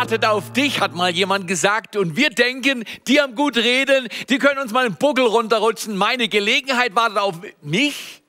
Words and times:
Wartet 0.00 0.24
auf 0.24 0.50
dich, 0.54 0.80
hat 0.80 0.94
mal 0.94 1.10
jemand 1.10 1.46
gesagt. 1.46 1.94
Und 1.94 2.16
wir 2.16 2.30
denken, 2.30 2.84
die 3.06 3.20
haben 3.20 3.34
gut 3.34 3.58
reden, 3.58 4.08
die 4.30 4.38
können 4.38 4.58
uns 4.58 4.72
mal 4.72 4.86
einen 4.86 4.94
Buckel 4.94 5.26
runterrutschen. 5.26 5.94
Meine 5.94 6.28
Gelegenheit 6.28 6.94
wartet 6.94 7.18
auf 7.18 7.34
mich. 7.60 8.22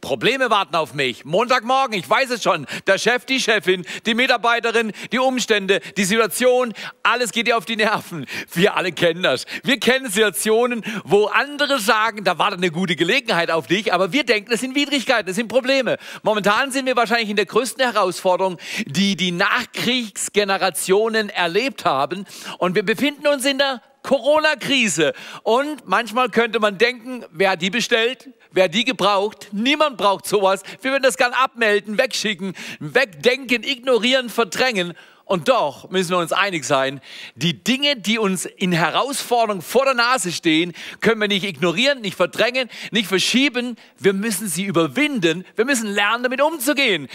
Probleme 0.00 0.50
warten 0.50 0.76
auf 0.76 0.94
mich. 0.94 1.24
Montagmorgen, 1.24 1.98
ich 1.98 2.08
weiß 2.08 2.30
es 2.30 2.42
schon. 2.42 2.66
Der 2.86 2.98
Chef, 2.98 3.24
die 3.24 3.40
Chefin, 3.40 3.84
die 4.06 4.14
Mitarbeiterin, 4.14 4.92
die 5.12 5.18
Umstände, 5.18 5.80
die 5.96 6.04
Situation, 6.04 6.72
alles 7.02 7.32
geht 7.32 7.46
dir 7.46 7.56
auf 7.56 7.64
die 7.64 7.76
Nerven. 7.76 8.26
Wir 8.52 8.76
alle 8.76 8.92
kennen 8.92 9.22
das. 9.22 9.44
Wir 9.64 9.80
kennen 9.80 10.10
Situationen, 10.10 10.82
wo 11.04 11.26
andere 11.26 11.78
sagen, 11.80 12.24
da 12.24 12.38
wartet 12.38 12.58
eine 12.58 12.70
gute 12.70 12.96
Gelegenheit 12.96 13.50
auf 13.50 13.66
dich, 13.66 13.92
aber 13.92 14.12
wir 14.12 14.24
denken, 14.24 14.50
das 14.50 14.60
sind 14.60 14.74
Widrigkeiten, 14.74 15.26
das 15.26 15.36
sind 15.36 15.48
Probleme. 15.48 15.98
Momentan 16.22 16.70
sind 16.70 16.86
wir 16.86 16.96
wahrscheinlich 16.96 17.30
in 17.30 17.36
der 17.36 17.46
größten 17.46 17.82
Herausforderung, 17.84 18.58
die 18.86 19.16
die 19.16 19.32
Nachkriegsgenerationen 19.32 21.28
erlebt 21.30 21.84
haben. 21.84 22.26
Und 22.58 22.74
wir 22.74 22.84
befinden 22.84 23.26
uns 23.26 23.44
in 23.44 23.58
der 23.58 23.82
Corona-Krise. 24.02 25.12
Und 25.42 25.86
manchmal 25.86 26.28
könnte 26.30 26.60
man 26.60 26.78
denken, 26.78 27.24
wer 27.30 27.50
hat 27.50 27.62
die 27.62 27.70
bestellt? 27.70 28.30
Wer 28.50 28.68
die 28.68 28.84
gebraucht? 28.84 29.48
Niemand 29.52 29.98
braucht 29.98 30.26
sowas. 30.26 30.62
Wir 30.80 30.92
würden 30.92 31.02
das 31.02 31.16
gern 31.16 31.32
abmelden, 31.32 31.98
wegschicken, 31.98 32.54
wegdenken, 32.80 33.62
ignorieren, 33.62 34.30
verdrängen. 34.30 34.94
Und 35.28 35.50
doch 35.50 35.90
müssen 35.90 36.12
wir 36.12 36.18
uns 36.18 36.32
einig 36.32 36.64
sein, 36.64 37.02
die 37.34 37.62
Dinge, 37.62 37.96
die 37.96 38.18
uns 38.18 38.46
in 38.46 38.72
Herausforderung 38.72 39.60
vor 39.60 39.84
der 39.84 39.92
Nase 39.92 40.32
stehen, 40.32 40.72
können 41.02 41.20
wir 41.20 41.28
nicht 41.28 41.44
ignorieren, 41.44 42.00
nicht 42.00 42.16
verdrängen, 42.16 42.70
nicht 42.92 43.08
verschieben. 43.08 43.76
Wir 43.98 44.14
müssen 44.14 44.48
sie 44.48 44.64
überwinden. 44.64 45.44
Wir 45.54 45.66
müssen 45.66 45.86
lernen, 45.86 46.22
damit 46.22 46.40
umzugehen. 46.40 47.08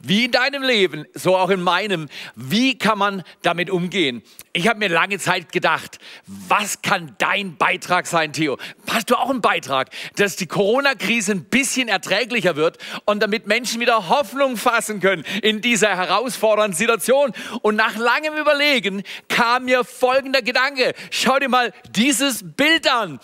Wie 0.00 0.26
in 0.26 0.30
deinem 0.30 0.62
Leben, 0.62 1.06
so 1.14 1.36
auch 1.36 1.50
in 1.50 1.60
meinem. 1.60 2.08
Wie 2.36 2.78
kann 2.78 2.98
man 2.98 3.22
damit 3.42 3.68
umgehen? 3.68 4.22
Ich 4.52 4.68
habe 4.68 4.78
mir 4.78 4.88
lange 4.88 5.18
Zeit 5.18 5.50
gedacht, 5.52 5.98
was 6.26 6.82
kann 6.82 7.16
dein 7.18 7.56
Beitrag 7.56 8.06
sein, 8.06 8.32
Theo? 8.32 8.58
Hast 8.88 9.10
du 9.10 9.16
auch 9.16 9.30
einen 9.30 9.40
Beitrag, 9.40 9.90
dass 10.16 10.36
die 10.36 10.46
Corona-Krise 10.46 11.32
ein 11.32 11.44
bisschen 11.44 11.88
erträglicher 11.88 12.54
wird 12.54 12.78
und 13.06 13.22
damit 13.22 13.46
Menschen 13.46 13.80
wieder 13.80 14.08
Hoffnung 14.08 14.56
fassen 14.56 15.00
können 15.00 15.24
in 15.42 15.60
dieser 15.60 15.96
herausfordernden 15.96 16.76
Situation? 16.76 17.32
Und 17.62 17.76
nach 17.76 17.96
langem 17.96 18.34
Überlegen 18.34 19.02
kam 19.28 19.64
mir 19.64 19.84
folgender 19.84 20.42
Gedanke. 20.42 20.94
Schau 21.10 21.38
dir 21.38 21.48
mal 21.48 21.72
dieses 21.90 22.44
Bild 22.44 22.88
an. 22.90 23.18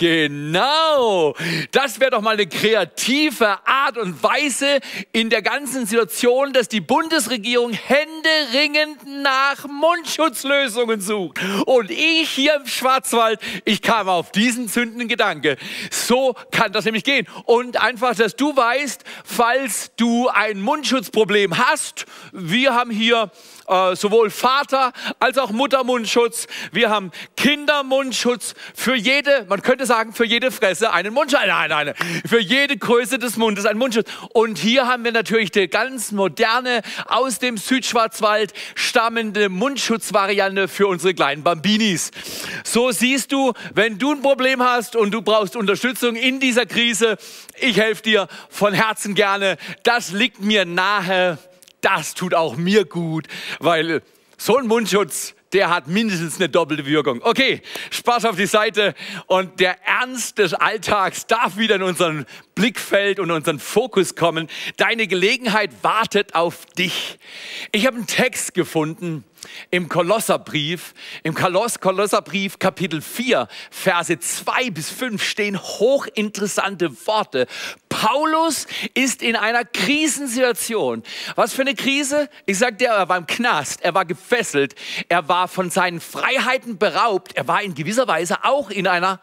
Genau. 0.00 1.34
Das 1.72 2.00
wäre 2.00 2.12
doch 2.12 2.22
mal 2.22 2.32
eine 2.32 2.46
kreative 2.46 3.58
Art 3.66 3.98
und 3.98 4.22
Weise 4.22 4.80
in 5.12 5.28
der 5.28 5.42
ganzen 5.42 5.84
Situation, 5.84 6.54
dass 6.54 6.68
die 6.68 6.80
Bundesregierung 6.80 7.74
händeringend 7.74 9.22
nach 9.22 9.66
Mundschutzlösungen 9.68 11.02
sucht. 11.02 11.38
Und 11.66 11.90
ich 11.90 12.30
hier 12.30 12.54
im 12.54 12.66
Schwarzwald, 12.66 13.40
ich 13.66 13.82
kam 13.82 14.08
auf 14.08 14.32
diesen 14.32 14.70
zündenden 14.70 15.06
Gedanke. 15.06 15.58
So 15.90 16.34
kann 16.50 16.72
das 16.72 16.86
nämlich 16.86 17.04
gehen. 17.04 17.26
Und 17.44 17.78
einfach, 17.78 18.14
dass 18.14 18.34
du 18.34 18.56
weißt, 18.56 19.04
falls 19.22 19.92
du 19.96 20.28
ein 20.28 20.62
Mundschutzproblem 20.62 21.58
hast, 21.58 22.06
wir 22.32 22.72
haben 22.72 22.90
hier 22.90 23.30
äh, 23.70 23.94
sowohl 23.94 24.30
Vater 24.30 24.92
als 25.20 25.38
auch 25.38 25.50
Muttermundschutz. 25.50 26.48
Wir 26.72 26.90
haben 26.90 27.12
Kindermundschutz 27.36 28.54
für 28.74 28.96
jede, 28.96 29.46
man 29.48 29.62
könnte 29.62 29.86
sagen, 29.86 30.12
für 30.12 30.26
jede 30.26 30.50
Fresse 30.50 30.92
einen 30.92 31.14
Mundschutz. 31.14 31.40
Nein, 31.46 31.70
nein, 31.70 31.86
nein, 31.86 32.22
für 32.28 32.40
jede 32.40 32.76
Größe 32.76 33.18
des 33.18 33.36
Mundes 33.36 33.66
einen 33.66 33.78
Mundschutz. 33.78 34.08
Und 34.32 34.58
hier 34.58 34.86
haben 34.86 35.04
wir 35.04 35.12
natürlich 35.12 35.52
die 35.52 35.68
ganz 35.68 36.10
moderne, 36.12 36.82
aus 37.06 37.38
dem 37.38 37.56
Südschwarzwald 37.56 38.52
stammende 38.74 39.48
Mundschutzvariante 39.48 40.66
für 40.66 40.88
unsere 40.88 41.14
kleinen 41.14 41.42
Bambinis. 41.42 42.10
So 42.64 42.90
siehst 42.90 43.30
du, 43.30 43.52
wenn 43.74 43.98
du 43.98 44.12
ein 44.12 44.22
Problem 44.22 44.62
hast 44.62 44.96
und 44.96 45.12
du 45.12 45.22
brauchst 45.22 45.54
Unterstützung 45.54 46.16
in 46.16 46.40
dieser 46.40 46.66
Krise, 46.66 47.18
ich 47.58 47.76
helfe 47.78 48.02
dir 48.02 48.28
von 48.48 48.74
Herzen 48.74 49.14
gerne. 49.14 49.56
Das 49.84 50.10
liegt 50.10 50.40
mir 50.40 50.64
nahe 50.64 51.38
das 51.80 52.14
tut 52.14 52.34
auch 52.34 52.56
mir 52.56 52.84
gut, 52.84 53.26
weil 53.58 54.02
so 54.36 54.56
ein 54.56 54.66
Mundschutz, 54.66 55.34
der 55.52 55.68
hat 55.70 55.88
mindestens 55.88 56.36
eine 56.36 56.48
doppelte 56.48 56.86
Wirkung. 56.86 57.20
Okay, 57.22 57.62
Spaß 57.90 58.24
auf 58.26 58.36
die 58.36 58.46
Seite 58.46 58.94
und 59.26 59.58
der 59.60 59.76
Ernst 59.86 60.38
des 60.38 60.54
Alltags 60.54 61.26
darf 61.26 61.56
wieder 61.56 61.76
in 61.76 61.82
unseren 61.82 62.26
Blickfeld 62.60 63.18
und 63.20 63.30
unseren 63.30 63.58
Fokus 63.58 64.16
kommen. 64.16 64.46
Deine 64.76 65.06
Gelegenheit 65.06 65.70
wartet 65.80 66.34
auf 66.34 66.66
dich. 66.66 67.18
Ich 67.72 67.86
habe 67.86 67.96
einen 67.96 68.06
Text 68.06 68.52
gefunden, 68.52 69.24
im 69.70 69.88
Kolosserbrief, 69.88 70.92
im 71.22 71.32
Koloss 71.32 71.80
Kolosserbrief 71.80 72.58
Kapitel 72.58 73.00
4, 73.00 73.48
Verse 73.70 74.18
2 74.18 74.68
bis 74.72 74.90
5 74.90 75.22
stehen 75.22 75.58
hochinteressante 75.58 76.90
Worte. 77.06 77.46
Paulus 77.88 78.66
ist 78.92 79.22
in 79.22 79.36
einer 79.36 79.64
Krisensituation. 79.64 81.02
Was 81.36 81.54
für 81.54 81.62
eine 81.62 81.74
Krise? 81.74 82.28
Ich 82.44 82.58
sag 82.58 82.76
dir, 82.76 82.90
er 82.90 83.08
war 83.08 83.16
im 83.16 83.26
Knast, 83.26 83.80
er 83.80 83.94
war 83.94 84.04
gefesselt, 84.04 84.74
er 85.08 85.28
war 85.28 85.48
von 85.48 85.70
seinen 85.70 86.00
Freiheiten 86.02 86.76
beraubt, 86.76 87.34
er 87.36 87.48
war 87.48 87.62
in 87.62 87.74
gewisser 87.74 88.06
Weise 88.06 88.44
auch 88.44 88.68
in 88.68 88.86
einer 88.86 89.18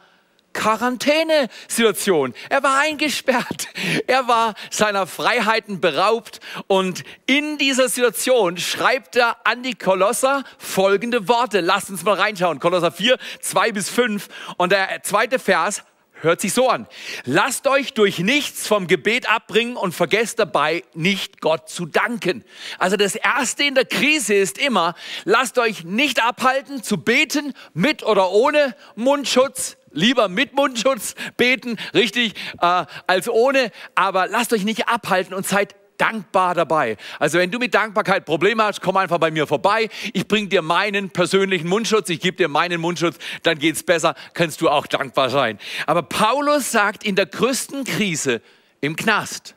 Quarantänesituation. 0.57 2.33
Er 2.49 2.63
war 2.63 2.79
eingesperrt. 2.79 3.67
Er 4.07 4.27
war 4.27 4.55
seiner 4.71 5.05
Freiheiten 5.05 5.79
beraubt. 5.79 6.39
Und 6.65 7.03
in 7.27 7.59
dieser 7.59 7.87
Situation 7.89 8.57
schreibt 8.57 9.15
er 9.15 9.37
an 9.45 9.61
die 9.61 9.75
Kolosser 9.75 10.43
folgende 10.57 11.27
Worte. 11.27 11.61
Lasst 11.61 11.91
uns 11.91 12.03
mal 12.03 12.15
reinschauen. 12.15 12.59
Kolosser 12.59 12.91
4, 12.91 13.17
2 13.39 13.71
bis 13.71 13.89
5. 13.89 14.27
Und 14.57 14.71
der 14.71 15.03
zweite 15.03 15.37
Vers 15.37 15.83
hört 16.21 16.41
sich 16.41 16.53
so 16.53 16.69
an. 16.69 16.87
Lasst 17.25 17.67
euch 17.67 17.93
durch 17.93 18.17
nichts 18.17 18.65
vom 18.65 18.87
Gebet 18.87 19.29
abbringen 19.29 19.77
und 19.77 19.93
vergesst 19.93 20.39
dabei 20.39 20.83
nicht 20.95 21.39
Gott 21.39 21.69
zu 21.69 21.85
danken. 21.85 22.43
Also 22.79 22.97
das 22.97 23.15
Erste 23.15 23.63
in 23.63 23.75
der 23.75 23.85
Krise 23.85 24.33
ist 24.33 24.57
immer, 24.57 24.95
lasst 25.23 25.59
euch 25.59 25.83
nicht 25.83 26.23
abhalten 26.23 26.81
zu 26.81 26.97
beten 26.97 27.53
mit 27.75 28.01
oder 28.01 28.31
ohne 28.31 28.75
Mundschutz 28.95 29.76
lieber 29.91 30.29
mit 30.29 30.53
Mundschutz 30.53 31.15
beten, 31.37 31.77
richtig, 31.93 32.33
äh, 32.61 32.85
als 33.07 33.29
ohne. 33.29 33.71
Aber 33.95 34.27
lasst 34.27 34.53
euch 34.53 34.63
nicht 34.63 34.87
abhalten 34.87 35.33
und 35.33 35.45
seid 35.45 35.75
dankbar 35.97 36.55
dabei. 36.55 36.97
Also 37.19 37.37
wenn 37.37 37.51
du 37.51 37.59
mit 37.59 37.73
Dankbarkeit 37.73 38.25
Probleme 38.25 38.63
hast, 38.63 38.81
komm 38.81 38.97
einfach 38.97 39.17
bei 39.17 39.31
mir 39.31 39.47
vorbei. 39.47 39.89
Ich 40.13 40.27
bring 40.27 40.49
dir 40.49 40.61
meinen 40.61 41.09
persönlichen 41.09 41.67
Mundschutz, 41.67 42.09
ich 42.09 42.19
gebe 42.19 42.37
dir 42.37 42.47
meinen 42.47 42.79
Mundschutz, 42.79 43.17
dann 43.43 43.59
geht's 43.59 43.83
besser, 43.83 44.15
kannst 44.33 44.61
du 44.61 44.69
auch 44.69 44.87
dankbar 44.87 45.29
sein. 45.29 45.59
Aber 45.85 46.03
Paulus 46.03 46.71
sagt 46.71 47.03
in 47.03 47.15
der 47.15 47.25
größten 47.25 47.83
Krise 47.83 48.41
im 48.81 48.95
Knast, 48.95 49.55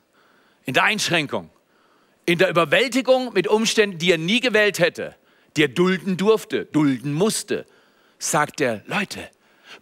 in 0.65 0.75
der 0.75 0.85
Einschränkung, 0.85 1.51
in 2.27 2.39
der 2.39 2.49
Überwältigung 2.49 3.33
mit 3.33 3.49
Umständen, 3.49 3.99
die 3.99 4.13
er 4.13 4.19
nie 4.19 4.41
gewählt 4.41 4.79
hätte, 4.79 5.17
die 5.57 5.65
er 5.65 5.69
dulden 5.69 6.17
durfte, 6.17 6.65
dulden 6.67 7.13
musste, 7.13 7.67
sagt 8.19 8.61
er, 8.61 8.83
Leute, 8.87 9.29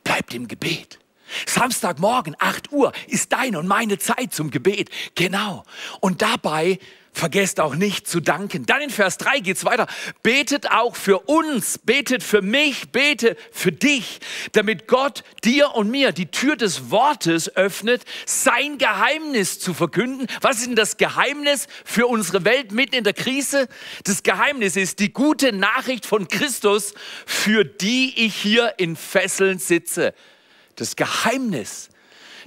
Bleibt 0.05 0.35
im 0.35 0.49
Gebet. 0.49 0.99
Samstagmorgen, 1.47 2.37
8 2.39 2.73
Uhr, 2.73 2.93
ist 3.06 3.33
deine 3.33 3.59
und 3.59 3.67
meine 3.67 3.99
Zeit 3.99 4.33
zum 4.33 4.50
Gebet. 4.50 4.91
Genau. 5.15 5.65
Und 6.00 6.23
dabei 6.23 6.79
vergesst 7.12 7.60
auch 7.60 7.75
nicht 7.75 8.06
zu 8.06 8.20
danken. 8.20 8.66
Dann 8.66 8.81
in 8.81 8.90
Vers 8.90 9.19
3 9.19 9.40
geht's 9.40 9.64
weiter. 9.64 9.87
Betet 10.22 10.70
auch 10.70 10.96
für 10.96 11.20
uns, 11.20 11.78
betet 11.78 12.22
für 12.22 12.43
mich, 12.43 12.90
bete 12.90 13.37
für 13.52 13.72
dich, 13.72 14.20
damit 14.52 14.87
Gott 14.87 15.25
dir 15.44 15.75
und 15.75 15.90
mir 15.90 16.12
die 16.12 16.31
Tür 16.31 16.56
des 16.56 16.90
Wortes 16.90 17.55
öffnet, 17.56 18.05
sein 18.26 18.78
Geheimnis 18.78 19.58
zu 19.58 19.75
verkünden. 19.75 20.26
Was 20.40 20.58
ist 20.58 20.69
denn 20.69 20.76
das 20.76 20.96
Geheimnis 20.96 21.66
für 21.84 22.06
unsere 22.06 22.44
Welt 22.44 22.72
mitten 22.72 22.94
in 22.94 23.05
der 23.05 23.14
Krise? 23.14 23.69
Das 24.04 24.22
Geheimnis 24.22 24.76
ist 24.76 25.00
die 25.00 25.12
gute 25.12 25.52
Nachricht 25.52 26.06
von 26.06 26.28
Christus, 26.28 26.94
für 27.26 27.64
die 27.64 28.25
ich 28.25 28.34
hier 28.34 28.75
in 28.78 28.96
Fesseln 28.96 29.58
sitze. 29.58 30.14
Das 30.76 30.96
Geheimnis 30.96 31.90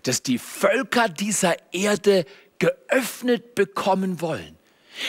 dass 0.03 0.23
die 0.23 0.39
Völker 0.39 1.09
dieser 1.09 1.55
Erde 1.73 2.25
geöffnet 2.61 3.55
bekommen 3.55 4.21
wollen. 4.21 4.55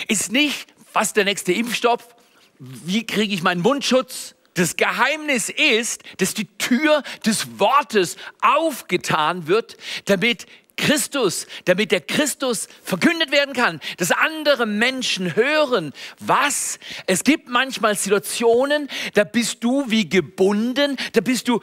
Ist 0.08 0.32
nicht, 0.32 0.72
was 0.94 1.12
der 1.12 1.25
nächste 1.25 1.52
Impfstoff, 1.52 2.16
wie 2.58 3.06
kriege 3.06 3.34
ich 3.34 3.43
meinen 3.43 3.60
Mundschutz, 3.60 4.34
das 4.54 4.76
Geheimnis 4.76 5.50
ist, 5.50 6.02
dass 6.16 6.32
die 6.32 6.46
Tür 6.56 7.02
des 7.26 7.58
Wortes 7.58 8.16
aufgetan 8.40 9.49
wird, 9.49 9.76
damit 10.06 10.46
Christus, 10.78 11.46
damit 11.66 11.93
der 11.93 12.00
Christus 12.00 12.69
verkündet 12.82 13.31
werden 13.31 13.55
kann, 13.55 13.81
dass 13.98 14.12
andere 14.12 14.64
Menschen 14.64 15.37
hören, 15.37 15.93
was? 16.20 16.78
Es 17.06 17.22
gibt 17.22 17.48
manchmal 17.48 17.96
Situationen, 17.96 18.88
da 19.12 19.25
bist 19.25 19.62
du 19.62 19.90
wie 19.90 20.08
gebunden, 20.08 20.96
da 21.12 21.20
bist 21.20 21.48
du 21.48 21.60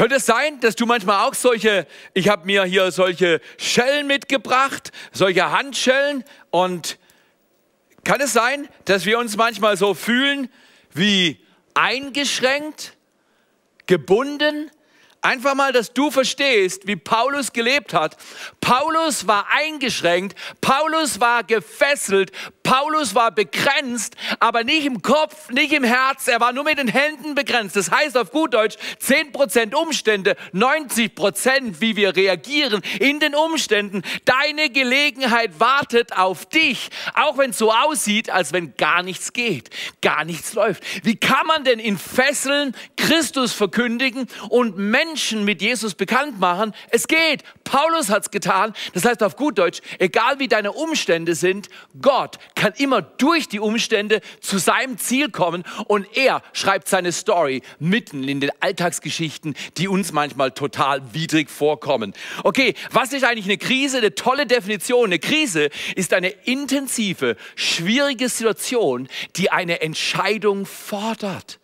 könnte 0.00 0.16
es 0.16 0.24
sein, 0.24 0.58
dass 0.60 0.76
du 0.76 0.86
manchmal 0.86 1.28
auch 1.28 1.34
solche, 1.34 1.86
ich 2.14 2.30
habe 2.30 2.46
mir 2.46 2.64
hier 2.64 2.90
solche 2.90 3.42
Schellen 3.58 4.06
mitgebracht, 4.06 4.92
solche 5.12 5.50
Handschellen 5.50 6.24
und 6.48 6.98
kann 8.02 8.18
es 8.22 8.32
sein, 8.32 8.66
dass 8.86 9.04
wir 9.04 9.18
uns 9.18 9.36
manchmal 9.36 9.76
so 9.76 9.92
fühlen 9.92 10.48
wie 10.94 11.38
eingeschränkt, 11.74 12.96
gebunden, 13.84 14.70
Einfach 15.22 15.54
mal, 15.54 15.70
dass 15.70 15.92
du 15.92 16.10
verstehst, 16.10 16.86
wie 16.86 16.96
Paulus 16.96 17.52
gelebt 17.52 17.92
hat. 17.92 18.16
Paulus 18.62 19.26
war 19.26 19.48
eingeschränkt, 19.54 20.34
Paulus 20.62 21.20
war 21.20 21.44
gefesselt, 21.44 22.32
Paulus 22.62 23.14
war 23.14 23.30
begrenzt, 23.30 24.16
aber 24.38 24.64
nicht 24.64 24.86
im 24.86 25.02
Kopf, 25.02 25.50
nicht 25.50 25.74
im 25.74 25.84
Herz, 25.84 26.26
er 26.26 26.40
war 26.40 26.54
nur 26.54 26.64
mit 26.64 26.78
den 26.78 26.88
Händen 26.88 27.34
begrenzt. 27.34 27.76
Das 27.76 27.90
heißt 27.90 28.16
auf 28.16 28.30
gut 28.30 28.54
Deutsch, 28.54 28.78
10% 29.04 29.74
Umstände, 29.74 30.36
90% 30.54 31.80
wie 31.80 31.96
wir 31.96 32.16
reagieren 32.16 32.80
in 32.98 33.20
den 33.20 33.34
Umständen. 33.34 34.02
Deine 34.24 34.70
Gelegenheit 34.70 35.60
wartet 35.60 36.16
auf 36.16 36.46
dich, 36.46 36.88
auch 37.12 37.36
wenn 37.36 37.50
es 37.50 37.58
so 37.58 37.70
aussieht, 37.72 38.30
als 38.30 38.54
wenn 38.54 38.74
gar 38.76 39.02
nichts 39.02 39.34
geht, 39.34 39.68
gar 40.00 40.24
nichts 40.24 40.54
läuft. 40.54 40.82
Wie 41.04 41.16
kann 41.16 41.46
man 41.46 41.64
denn 41.64 41.78
in 41.78 41.98
Fesseln 41.98 42.74
Christus 42.96 43.52
verkündigen 43.52 44.26
und 44.48 44.78
Menschen 44.78 45.09
Menschen 45.10 45.44
mit 45.44 45.60
Jesus 45.60 45.94
bekannt 45.94 46.38
machen. 46.38 46.72
Es 46.90 47.08
geht. 47.08 47.42
Paulus 47.64 48.10
hat 48.10 48.22
es 48.22 48.30
getan. 48.30 48.72
Das 48.92 49.04
heißt 49.04 49.24
auf 49.24 49.34
gut 49.34 49.58
Deutsch, 49.58 49.80
egal 49.98 50.38
wie 50.38 50.46
deine 50.46 50.70
Umstände 50.70 51.34
sind, 51.34 51.68
Gott 52.00 52.38
kann 52.54 52.72
immer 52.76 53.02
durch 53.02 53.48
die 53.48 53.58
Umstände 53.58 54.20
zu 54.40 54.58
seinem 54.58 54.98
Ziel 54.98 55.28
kommen 55.30 55.64
und 55.88 56.06
er 56.16 56.42
schreibt 56.52 56.88
seine 56.88 57.10
Story 57.10 57.62
mitten 57.80 58.28
in 58.28 58.40
den 58.40 58.50
Alltagsgeschichten, 58.60 59.54
die 59.78 59.88
uns 59.88 60.12
manchmal 60.12 60.52
total 60.52 61.12
widrig 61.12 61.50
vorkommen. 61.50 62.14
Okay, 62.44 62.74
was 62.92 63.12
ist 63.12 63.24
eigentlich 63.24 63.46
eine 63.46 63.58
Krise? 63.58 63.98
Eine 63.98 64.14
tolle 64.14 64.46
Definition. 64.46 65.06
Eine 65.06 65.18
Krise 65.18 65.70
ist 65.96 66.14
eine 66.14 66.28
intensive, 66.28 67.36
schwierige 67.56 68.28
Situation, 68.28 69.08
die 69.34 69.50
eine 69.50 69.80
Entscheidung 69.80 70.66
fordert 70.66 71.59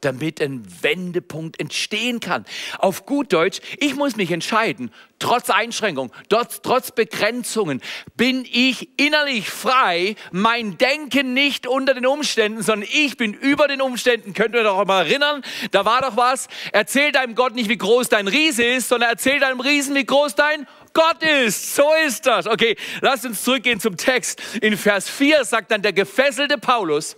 damit 0.00 0.40
ein 0.40 0.64
Wendepunkt 0.82 1.60
entstehen 1.60 2.20
kann. 2.20 2.44
Auf 2.78 3.06
gut 3.06 3.32
Deutsch, 3.32 3.60
ich 3.78 3.94
muss 3.94 4.16
mich 4.16 4.30
entscheiden, 4.30 4.92
trotz 5.18 5.50
Einschränkung, 5.50 6.12
trotz, 6.28 6.62
trotz 6.62 6.90
Begrenzungen, 6.92 7.80
bin 8.16 8.46
ich 8.50 8.88
innerlich 8.98 9.50
frei, 9.50 10.14
mein 10.30 10.78
Denken 10.78 11.34
nicht 11.34 11.66
unter 11.66 11.94
den 11.94 12.06
Umständen, 12.06 12.62
sondern 12.62 12.88
ich 12.92 13.16
bin 13.16 13.34
über 13.34 13.68
den 13.68 13.80
Umständen. 13.80 14.32
Könnt 14.34 14.54
ihr 14.54 14.62
doch 14.62 14.84
mal 14.84 15.06
erinnern, 15.06 15.42
da 15.72 15.84
war 15.84 16.02
doch 16.02 16.16
was, 16.16 16.48
erzähl 16.72 17.12
deinem 17.12 17.34
Gott 17.34 17.54
nicht, 17.54 17.68
wie 17.68 17.78
groß 17.78 18.08
dein 18.08 18.28
Riese 18.28 18.64
ist, 18.64 18.88
sondern 18.88 19.10
erzähl 19.10 19.40
deinem 19.40 19.60
Riesen, 19.60 19.94
wie 19.94 20.06
groß 20.06 20.34
dein 20.34 20.66
Gott 20.92 21.22
ist. 21.22 21.74
So 21.74 21.84
ist 22.06 22.26
das. 22.26 22.46
Okay, 22.46 22.76
lasst 23.00 23.24
uns 23.24 23.42
zurückgehen 23.42 23.80
zum 23.80 23.96
Text. 23.96 24.40
In 24.60 24.76
Vers 24.76 25.08
4 25.08 25.44
sagt 25.44 25.70
dann 25.70 25.82
der 25.82 25.92
gefesselte 25.92 26.58
Paulus, 26.58 27.16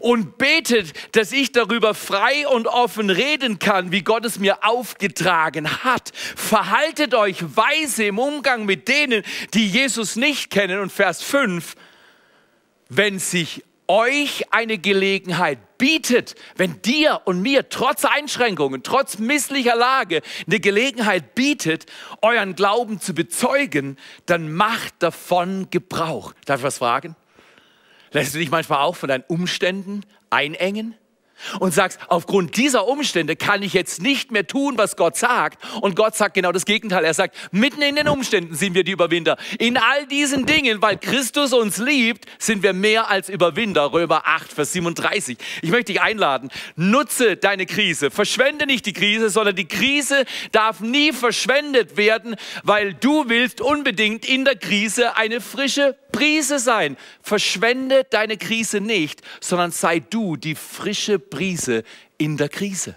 und 0.00 0.38
betet, 0.38 0.92
dass 1.16 1.32
ich 1.32 1.52
darüber 1.52 1.94
frei 1.94 2.46
und 2.48 2.66
offen 2.66 3.10
reden 3.10 3.58
kann, 3.58 3.92
wie 3.92 4.02
Gott 4.02 4.24
es 4.24 4.38
mir 4.38 4.64
aufgetragen 4.64 5.84
hat. 5.84 6.12
Verhaltet 6.14 7.14
euch 7.14 7.56
weise 7.56 8.04
im 8.04 8.18
Umgang 8.18 8.64
mit 8.64 8.88
denen, 8.88 9.22
die 9.54 9.66
Jesus 9.66 10.16
nicht 10.16 10.50
kennen. 10.50 10.80
Und 10.80 10.92
Vers 10.92 11.22
5, 11.22 11.74
wenn 12.88 13.18
sich 13.18 13.64
euch 13.88 14.52
eine 14.52 14.78
Gelegenheit 14.78 15.78
bietet, 15.78 16.34
wenn 16.56 16.82
dir 16.82 17.22
und 17.24 17.40
mir 17.40 17.68
trotz 17.70 18.04
Einschränkungen, 18.04 18.82
trotz 18.82 19.18
misslicher 19.18 19.76
Lage 19.76 20.20
eine 20.46 20.60
Gelegenheit 20.60 21.34
bietet, 21.34 21.86
euren 22.20 22.54
Glauben 22.54 23.00
zu 23.00 23.14
bezeugen, 23.14 23.96
dann 24.26 24.52
macht 24.52 24.94
davon 24.98 25.68
Gebrauch. 25.70 26.34
Darf 26.44 26.60
ich 26.60 26.64
was 26.64 26.78
fragen? 26.78 27.16
Lässt 28.12 28.34
du 28.34 28.38
dich 28.38 28.50
manchmal 28.50 28.80
auch 28.80 28.96
von 28.96 29.08
deinen 29.08 29.24
Umständen 29.28 30.02
einengen? 30.30 30.94
und 31.60 31.72
sagst, 31.72 31.98
aufgrund 32.08 32.56
dieser 32.56 32.86
Umstände 32.86 33.36
kann 33.36 33.62
ich 33.62 33.72
jetzt 33.72 34.02
nicht 34.02 34.30
mehr 34.30 34.46
tun, 34.46 34.74
was 34.76 34.96
Gott 34.96 35.16
sagt. 35.16 35.62
Und 35.80 35.96
Gott 35.96 36.16
sagt 36.16 36.34
genau 36.34 36.52
das 36.52 36.64
Gegenteil. 36.64 37.04
Er 37.04 37.14
sagt, 37.14 37.36
mitten 37.52 37.82
in 37.82 37.96
den 37.96 38.08
Umständen 38.08 38.54
sind 38.54 38.74
wir 38.74 38.84
die 38.84 38.92
Überwinder. 38.92 39.36
In 39.58 39.76
all 39.76 40.06
diesen 40.06 40.46
Dingen, 40.46 40.82
weil 40.82 40.98
Christus 40.98 41.52
uns 41.52 41.78
liebt, 41.78 42.26
sind 42.38 42.62
wir 42.62 42.72
mehr 42.72 43.08
als 43.08 43.28
Überwinder. 43.28 43.92
Römer 43.92 44.22
8, 44.26 44.52
Vers 44.52 44.72
37. 44.72 45.38
Ich 45.62 45.70
möchte 45.70 45.92
dich 45.92 46.00
einladen, 46.00 46.50
nutze 46.76 47.36
deine 47.36 47.66
Krise. 47.66 48.10
Verschwende 48.10 48.66
nicht 48.66 48.86
die 48.86 48.92
Krise, 48.92 49.30
sondern 49.30 49.56
die 49.56 49.68
Krise 49.68 50.24
darf 50.52 50.80
nie 50.80 51.12
verschwendet 51.12 51.96
werden, 51.96 52.36
weil 52.62 52.94
du 52.94 53.28
willst 53.28 53.60
unbedingt 53.60 54.28
in 54.28 54.44
der 54.44 54.56
Krise 54.56 55.16
eine 55.16 55.40
frische 55.40 55.96
Brise 56.18 56.58
sein. 56.58 56.96
Verschwende 57.22 58.04
deine 58.10 58.36
Krise 58.36 58.80
nicht, 58.80 59.22
sondern 59.40 59.70
sei 59.70 60.00
du 60.00 60.36
die 60.36 60.56
frische 60.56 61.20
Brise 61.20 61.84
in 62.18 62.36
der 62.36 62.48
Krise. 62.48 62.96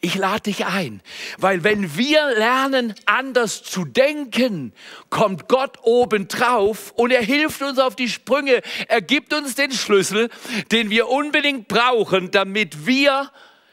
Ich 0.00 0.14
lade 0.14 0.42
dich 0.42 0.64
ein, 0.64 1.00
weil 1.38 1.64
wenn 1.64 1.96
wir 1.96 2.24
lernen, 2.36 2.94
anders 3.04 3.64
zu 3.64 3.84
denken, 3.84 4.72
kommt 5.10 5.48
Gott 5.48 5.76
obendrauf 5.82 6.92
und 6.92 7.10
er 7.10 7.22
hilft 7.22 7.62
uns 7.62 7.80
auf 7.80 7.96
die 7.96 8.08
Sprünge. 8.08 8.62
Er 8.86 9.00
gibt 9.00 9.34
uns 9.34 9.56
den 9.56 9.72
Schlüssel, 9.72 10.30
den 10.70 10.90
wir 10.90 11.08
unbedingt 11.08 11.66
brauchen, 11.66 12.30
damit 12.30 12.86
wir 12.86 13.32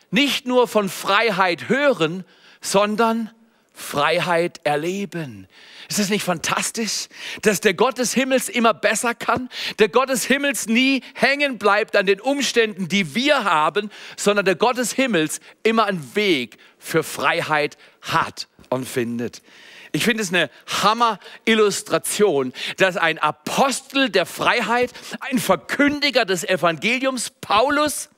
nicht 0.10 0.48
nur 0.48 0.68
von 0.68 0.90
Freiheit 0.90 1.70
hören, 1.70 2.26
sondern 2.60 3.30
Freiheit 3.80 4.60
erleben. 4.64 5.48
Ist 5.88 6.00
es 6.00 6.10
nicht 6.10 6.24
fantastisch, 6.24 7.08
dass 7.42 7.62
der 7.62 7.74
Gott 7.74 7.98
des 7.98 8.14
Himmels 8.14 8.50
immer 8.50 8.74
besser 8.74 9.16
kann? 9.16 9.50
Der 9.80 9.90
Gott 9.90 10.10
des 10.10 10.26
Himmels 10.26 10.68
nie 10.68 11.02
hängen 11.16 11.58
bleibt 11.58 11.96
an 11.96 12.06
den 12.06 12.22
Umständen, 12.22 12.88
die 12.88 13.16
wir 13.16 13.44
haben, 13.44 13.90
sondern 14.16 14.46
der 14.46 14.56
Gott 14.56 14.78
des 14.78 14.94
Himmels 14.94 15.40
immer 15.64 15.86
einen 15.86 16.16
Weg 16.16 16.58
für 16.78 17.04
Freiheit 17.04 17.78
hat 18.02 18.48
und 18.70 18.88
findet. 18.88 19.42
Ich 19.92 20.04
finde 20.04 20.22
es 20.22 20.30
eine 20.30 20.52
Hammer-Illustration, 20.84 22.54
dass 22.78 22.96
ein 22.96 23.18
Apostel 23.18 24.10
der 24.10 24.28
Freiheit, 24.28 24.92
ein 25.22 25.40
Verkündiger 25.40 26.26
des 26.26 26.44
Evangeliums, 26.44 27.32
Paulus, 27.42 28.10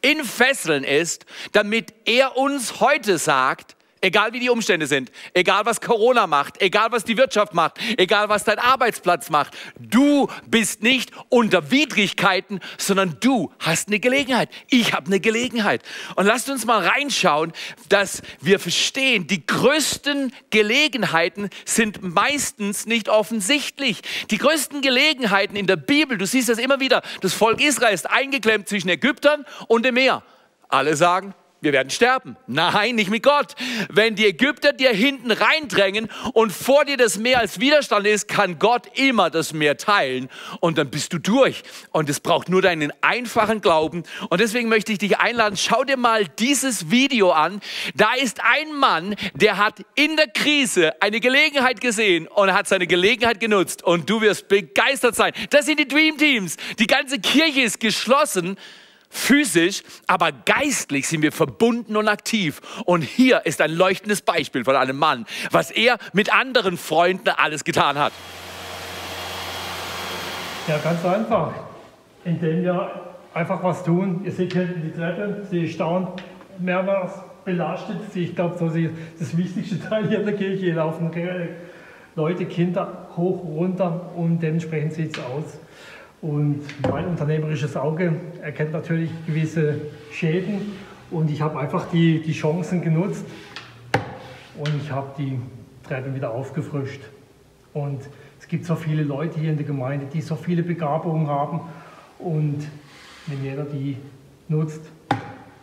in 0.00 0.24
Fesseln 0.24 0.84
ist, 0.84 1.26
damit 1.52 1.92
er 2.06 2.36
uns 2.36 2.80
heute 2.80 3.18
sagt, 3.18 3.76
Egal 4.04 4.32
wie 4.32 4.40
die 4.40 4.50
Umstände 4.50 4.88
sind, 4.88 5.12
egal 5.32 5.64
was 5.64 5.80
Corona 5.80 6.26
macht, 6.26 6.60
egal 6.60 6.90
was 6.90 7.04
die 7.04 7.16
Wirtschaft 7.16 7.54
macht, 7.54 7.78
egal 7.96 8.28
was 8.28 8.42
dein 8.42 8.58
Arbeitsplatz 8.58 9.30
macht, 9.30 9.56
du 9.78 10.28
bist 10.48 10.82
nicht 10.82 11.12
unter 11.28 11.70
Widrigkeiten, 11.70 12.58
sondern 12.78 13.18
du 13.20 13.52
hast 13.60 13.86
eine 13.86 14.00
Gelegenheit. 14.00 14.48
Ich 14.68 14.92
habe 14.92 15.06
eine 15.06 15.20
Gelegenheit. 15.20 15.82
Und 16.16 16.26
lasst 16.26 16.50
uns 16.50 16.66
mal 16.66 16.84
reinschauen, 16.84 17.52
dass 17.88 18.22
wir 18.40 18.58
verstehen, 18.58 19.28
die 19.28 19.46
größten 19.46 20.32
Gelegenheiten 20.50 21.48
sind 21.64 22.02
meistens 22.02 22.86
nicht 22.86 23.08
offensichtlich. 23.08 24.02
Die 24.32 24.38
größten 24.38 24.82
Gelegenheiten 24.82 25.54
in 25.54 25.68
der 25.68 25.76
Bibel, 25.76 26.18
du 26.18 26.26
siehst 26.26 26.48
das 26.48 26.58
immer 26.58 26.80
wieder, 26.80 27.02
das 27.20 27.34
Volk 27.34 27.62
Israel 27.62 27.94
ist 27.94 28.10
eingeklemmt 28.10 28.68
zwischen 28.68 28.88
Ägyptern 28.88 29.46
und 29.68 29.84
dem 29.84 29.94
Meer. 29.94 30.24
Alle 30.68 30.96
sagen, 30.96 31.34
wir 31.62 31.72
werden 31.72 31.90
sterben. 31.90 32.36
Nein, 32.48 32.96
nicht 32.96 33.08
mit 33.08 33.22
Gott. 33.22 33.54
Wenn 33.88 34.16
die 34.16 34.26
Ägypter 34.26 34.72
dir 34.72 34.90
hinten 34.90 35.30
reindrängen 35.30 36.08
und 36.34 36.52
vor 36.52 36.84
dir 36.84 36.96
das 36.96 37.18
Meer 37.18 37.38
als 37.38 37.60
Widerstand 37.60 38.04
ist, 38.06 38.26
kann 38.26 38.58
Gott 38.58 38.88
immer 38.98 39.30
das 39.30 39.52
Meer 39.52 39.76
teilen 39.76 40.28
und 40.58 40.76
dann 40.76 40.90
bist 40.90 41.12
du 41.12 41.18
durch. 41.18 41.62
Und 41.92 42.10
es 42.10 42.18
braucht 42.18 42.48
nur 42.48 42.62
deinen 42.62 42.92
einfachen 43.00 43.60
Glauben. 43.60 44.02
Und 44.28 44.40
deswegen 44.40 44.68
möchte 44.68 44.90
ich 44.90 44.98
dich 44.98 45.18
einladen, 45.18 45.56
schau 45.56 45.84
dir 45.84 45.96
mal 45.96 46.26
dieses 46.26 46.90
Video 46.90 47.30
an. 47.30 47.60
Da 47.94 48.14
ist 48.14 48.40
ein 48.42 48.74
Mann, 48.74 49.14
der 49.34 49.56
hat 49.56 49.84
in 49.94 50.16
der 50.16 50.28
Krise 50.28 51.00
eine 51.00 51.20
Gelegenheit 51.20 51.80
gesehen 51.80 52.26
und 52.26 52.52
hat 52.52 52.66
seine 52.66 52.88
Gelegenheit 52.88 53.38
genutzt. 53.38 53.84
Und 53.84 54.10
du 54.10 54.20
wirst 54.20 54.48
begeistert 54.48 55.14
sein. 55.14 55.32
Das 55.50 55.66
sind 55.66 55.78
die 55.78 55.86
Dream 55.86 56.18
Teams. 56.18 56.56
Die 56.80 56.88
ganze 56.88 57.20
Kirche 57.20 57.60
ist 57.60 57.78
geschlossen 57.78 58.56
physisch, 59.12 59.82
aber 60.06 60.32
geistlich 60.32 61.06
sind 61.06 61.22
wir 61.22 61.32
verbunden 61.32 61.96
und 61.96 62.08
aktiv. 62.08 62.60
Und 62.86 63.02
hier 63.02 63.44
ist 63.44 63.60
ein 63.60 63.70
leuchtendes 63.70 64.22
Beispiel 64.22 64.64
von 64.64 64.74
einem 64.74 64.96
Mann, 64.96 65.26
was 65.50 65.70
er 65.70 65.98
mit 66.12 66.34
anderen 66.34 66.78
Freunden 66.78 67.28
alles 67.28 67.62
getan 67.62 67.98
hat. 67.98 68.12
Ja, 70.66 70.78
ganz 70.78 71.04
einfach. 71.04 71.52
Indem 72.24 72.62
wir 72.62 72.90
einfach 73.34 73.62
was 73.62 73.84
tun. 73.84 74.22
Ihr 74.24 74.32
seht 74.32 74.52
hier 74.52 74.64
die 74.64 74.92
Treppe, 74.92 75.46
sie 75.50 75.68
staunt 75.68 76.22
mehrmals 76.58 77.12
belastet. 77.44 77.98
Ich 78.14 78.34
glaube, 78.34 78.56
das 78.58 78.74
ist 78.74 78.90
das 79.18 79.36
wichtigste 79.36 79.80
Teil 79.80 80.08
hier 80.08 80.20
in 80.20 80.26
der 80.26 80.36
Kirche. 80.36 80.64
Hier 80.64 80.74
laufen 80.76 81.10
Leute, 82.14 82.46
Kinder 82.46 83.08
hoch, 83.16 83.44
runter 83.44 84.12
und 84.14 84.40
dementsprechend 84.40 84.92
sieht 84.94 85.16
es 85.16 85.24
aus. 85.24 85.58
Und 86.22 86.60
mein 86.88 87.08
unternehmerisches 87.08 87.76
Auge 87.76 88.14
erkennt 88.42 88.72
natürlich 88.72 89.10
gewisse 89.26 89.80
Schäden 90.12 90.72
und 91.10 91.28
ich 91.28 91.42
habe 91.42 91.58
einfach 91.58 91.90
die, 91.90 92.22
die 92.22 92.32
Chancen 92.32 92.80
genutzt 92.80 93.24
und 94.56 94.70
ich 94.80 94.92
habe 94.92 95.12
die 95.18 95.40
Treppen 95.82 96.14
wieder 96.14 96.30
aufgefrischt. 96.30 97.00
Und 97.74 98.02
es 98.38 98.46
gibt 98.46 98.64
so 98.64 98.76
viele 98.76 99.02
Leute 99.02 99.40
hier 99.40 99.50
in 99.50 99.56
der 99.56 99.66
Gemeinde, 99.66 100.06
die 100.06 100.20
so 100.20 100.36
viele 100.36 100.62
Begabungen 100.62 101.26
haben 101.26 101.62
und 102.20 102.68
wenn 103.26 103.42
jeder 103.42 103.64
die 103.64 103.96
nutzt, 104.46 104.82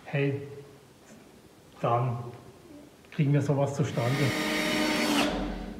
hey, 0.03 0.41
dann 1.79 2.17
kriegen 3.11 3.31
wir 3.31 3.41
sowas 3.41 3.75
zustande. 3.75 4.11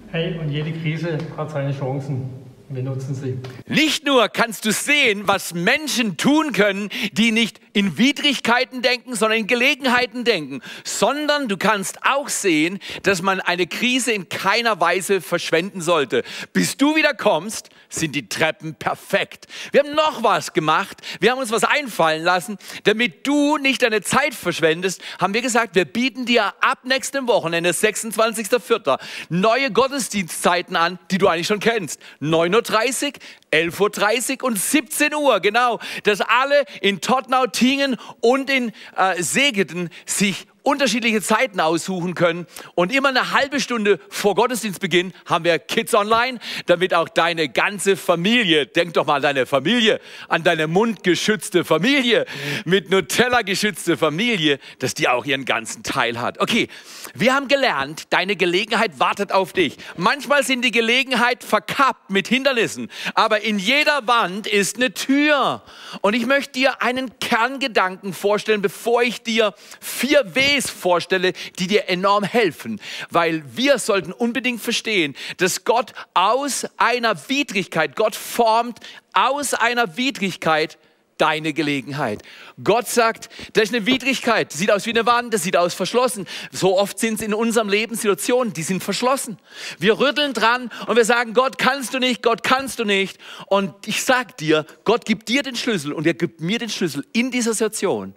Hey, 0.10 0.40
und 0.40 0.50
jede 0.50 0.72
Krise 0.72 1.18
hat 1.36 1.52
seine 1.52 1.74
Chancen. 1.74 2.39
Wir 2.72 2.84
nutzen 2.84 3.16
sie. 3.16 3.38
Nicht 3.68 4.06
nur 4.06 4.30
kannst 4.30 4.64
du 4.66 4.72
sehen, 4.72 5.28
was 5.28 5.56
Menschen 5.56 6.18
tun 6.18 6.52
können, 6.52 6.90
die 7.14 7.32
nicht 7.32 7.60
in 7.80 7.98
Widrigkeiten 7.98 8.82
denken, 8.82 9.16
sondern 9.16 9.40
in 9.40 9.48
Gelegenheiten 9.48 10.26
denken, 10.26 10.62
sondern 10.84 11.48
du 11.48 11.56
kannst 11.56 12.06
auch 12.06 12.28
sehen, 12.28 12.80
dass 13.04 13.22
man 13.22 13.40
eine 13.40 13.68
Krise 13.68 14.12
in 14.12 14.28
keiner 14.28 14.82
Weise 14.82 15.22
verschwenden 15.22 15.80
sollte. 15.80 16.24
Bis 16.52 16.76
du 16.76 16.98
wieder 16.98 17.14
kommst, 17.14 17.70
sind 17.88 18.16
die 18.16 18.28
Treppen 18.28 18.76
perfekt. 18.76 19.48
Wir 19.72 19.82
haben 19.82 19.96
noch 19.96 20.24
was 20.24 20.52
gemacht. 20.52 20.98
Wir 21.22 21.32
haben 21.32 21.40
uns 21.40 21.52
was 21.52 21.64
einfallen 21.64 22.24
lassen. 22.24 22.58
Damit 22.84 23.26
du 23.26 23.58
nicht 23.58 23.82
deine 23.82 24.02
Zeit 24.02 24.36
verschwendest, 24.36 25.02
haben 25.18 25.34
wir 25.34 25.42
gesagt, 25.42 25.76
wir 25.76 25.86
bieten 25.86 26.26
dir 26.26 26.54
ab 26.60 26.80
nächstem 26.84 27.28
Wochenende, 27.30 27.70
26.04., 27.72 29.00
neue 29.30 29.72
Gottesdienstzeiten 29.72 30.76
an, 30.76 31.00
die 31.12 31.18
du 31.18 31.30
eigentlich 31.30 31.48
schon 31.48 31.62
kennst. 31.62 32.02
9 32.20 32.50
10.30 32.56 33.06
Uhr, 33.06 33.12
11.30 33.52 34.42
Uhr 34.42 34.48
und 34.48 34.60
17 34.60 35.14
Uhr, 35.14 35.40
genau, 35.40 35.80
dass 36.04 36.22
alle 36.22 36.64
in 36.82 37.02
Tottenau, 37.02 37.48
Tingen 37.48 37.98
und 38.22 38.50
in 38.50 38.72
äh, 38.96 39.22
Segeten 39.22 39.90
sich 40.06 40.48
unterschiedliche 40.70 41.22
Zeiten 41.22 41.60
aussuchen 41.60 42.14
können. 42.14 42.46
Und 42.76 42.94
immer 42.94 43.10
eine 43.10 43.32
halbe 43.32 43.60
Stunde 43.60 44.00
vor 44.10 44.36
Gottesdienstbeginn 44.36 45.14
haben 45.26 45.44
wir 45.44 45.58
Kids 45.58 45.96
Online, 45.96 46.38
damit 46.68 46.94
auch 46.94 47.10
deine 47.10 47.50
ganze 47.50 47.98
Familie, 47.98 48.68
denk 48.68 48.94
doch 48.94 49.08
mal 49.08 49.16
an 49.16 49.22
deine 49.24 49.46
Familie, 49.48 50.00
an 50.28 50.44
deine 50.44 50.68
mundgeschützte 50.68 51.66
Familie, 51.66 52.26
mit 52.66 52.92
Nutella 52.92 53.42
geschützte 53.42 53.98
Familie, 53.98 54.60
dass 54.78 54.94
die 54.94 55.08
auch 55.08 55.26
ihren 55.26 55.46
ganzen 55.46 55.82
Teil 55.82 56.22
hat. 56.22 56.40
Okay, 56.40 56.68
wir 57.16 57.34
haben 57.34 57.48
gelernt, 57.48 58.04
deine 58.12 58.36
Gelegenheit 58.36 59.00
wartet 59.00 59.32
auf 59.32 59.54
dich. 59.54 59.76
Manchmal 59.98 60.44
sind 60.44 60.64
die 60.64 60.72
Gelegenheit 60.72 61.44
verkappt 61.44 62.12
mit 62.12 62.28
Hindernissen, 62.28 62.92
aber 63.16 63.42
in 63.42 63.58
jeder 63.58 64.06
Wand 64.06 64.46
ist 64.46 64.76
eine 64.76 64.94
Tür. 64.94 65.64
Und 66.02 66.14
ich 66.14 66.28
möchte 66.28 66.52
dir 66.52 66.84
einen 66.84 67.18
Kerngedanken 67.20 68.14
vorstellen, 68.14 68.62
bevor 68.62 69.02
ich 69.02 69.24
dir 69.24 69.56
vier 69.82 70.36
Wege 70.36 70.59
Ws 70.60 70.70
vorstelle, 70.70 71.34
die 71.58 71.68
dir 71.68 71.90
enorm 71.90 72.24
helfen, 72.24 72.80
weil 73.10 73.44
wir 73.56 73.80
sollten 73.80 74.12
unbedingt 74.12 74.62
verstehen, 74.62 75.16
dass 75.38 75.64
Gott 75.64 75.94
aus 76.14 76.66
einer 76.78 77.30
Widrigkeit, 77.30 77.96
Gott 77.96 78.16
formt 78.16 78.80
aus 79.14 79.54
einer 79.54 79.98
Widrigkeit 79.98 80.78
deine 81.20 81.54
Gelegenheit. 81.54 82.24
Gott 82.64 82.88
sagt, 82.88 83.30
das 83.54 83.66
ist 83.66 83.76
eine 83.76 83.86
Widrigkeit, 83.86 84.52
das 84.52 84.60
sieht 84.60 84.72
aus 84.72 84.86
wie 84.86 84.92
eine 84.92 85.06
Wand, 85.06 85.34
das 85.34 85.44
sieht 85.44 85.58
aus 85.58 85.74
verschlossen. 85.74 86.26
So 86.52 86.78
oft 86.80 86.98
sind 86.98 87.16
es 87.16 87.22
in 87.22 87.34
unserem 87.34 87.70
Leben 87.70 87.96
Situationen, 87.96 88.54
die 88.54 88.64
sind 88.64 88.84
verschlossen. 88.84 89.38
Wir 89.78 90.00
rütteln 90.00 90.34
dran 90.34 90.72
und 90.88 90.96
wir 90.96 91.06
sagen, 91.06 91.34
Gott 91.34 91.58
kannst 91.58 91.94
du 91.94 92.00
nicht, 92.00 92.24
Gott 92.24 92.44
kannst 92.44 92.80
du 92.80 92.86
nicht. 92.86 93.18
Und 93.48 93.74
ich 93.86 94.04
sag 94.04 94.38
dir, 94.38 94.66
Gott 94.86 95.06
gibt 95.06 95.28
dir 95.28 95.44
den 95.44 95.56
Schlüssel 95.56 95.94
und 95.94 96.08
er 96.08 96.14
gibt 96.14 96.42
mir 96.42 96.58
den 96.58 96.70
Schlüssel 96.70 97.06
in 97.12 97.32
dieser 97.32 97.52
Situation, 97.52 98.16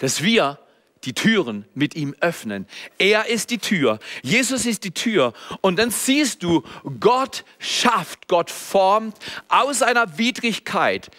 dass 0.00 0.22
wir 0.22 0.58
die 1.04 1.14
Türen 1.14 1.64
mit 1.74 1.96
ihm 1.96 2.14
öffnen. 2.20 2.66
Er 2.98 3.28
ist 3.28 3.50
die 3.50 3.58
Tür. 3.58 3.98
Jesus 4.22 4.66
ist 4.66 4.84
die 4.84 4.90
Tür. 4.90 5.32
Und 5.60 5.78
dann 5.78 5.90
siehst 5.90 6.42
du, 6.42 6.62
Gott 7.00 7.44
schafft, 7.58 8.28
Gott 8.28 8.50
formt 8.50 9.16
aus 9.48 9.82
einer 9.82 10.18
Widrigkeit 10.18 11.10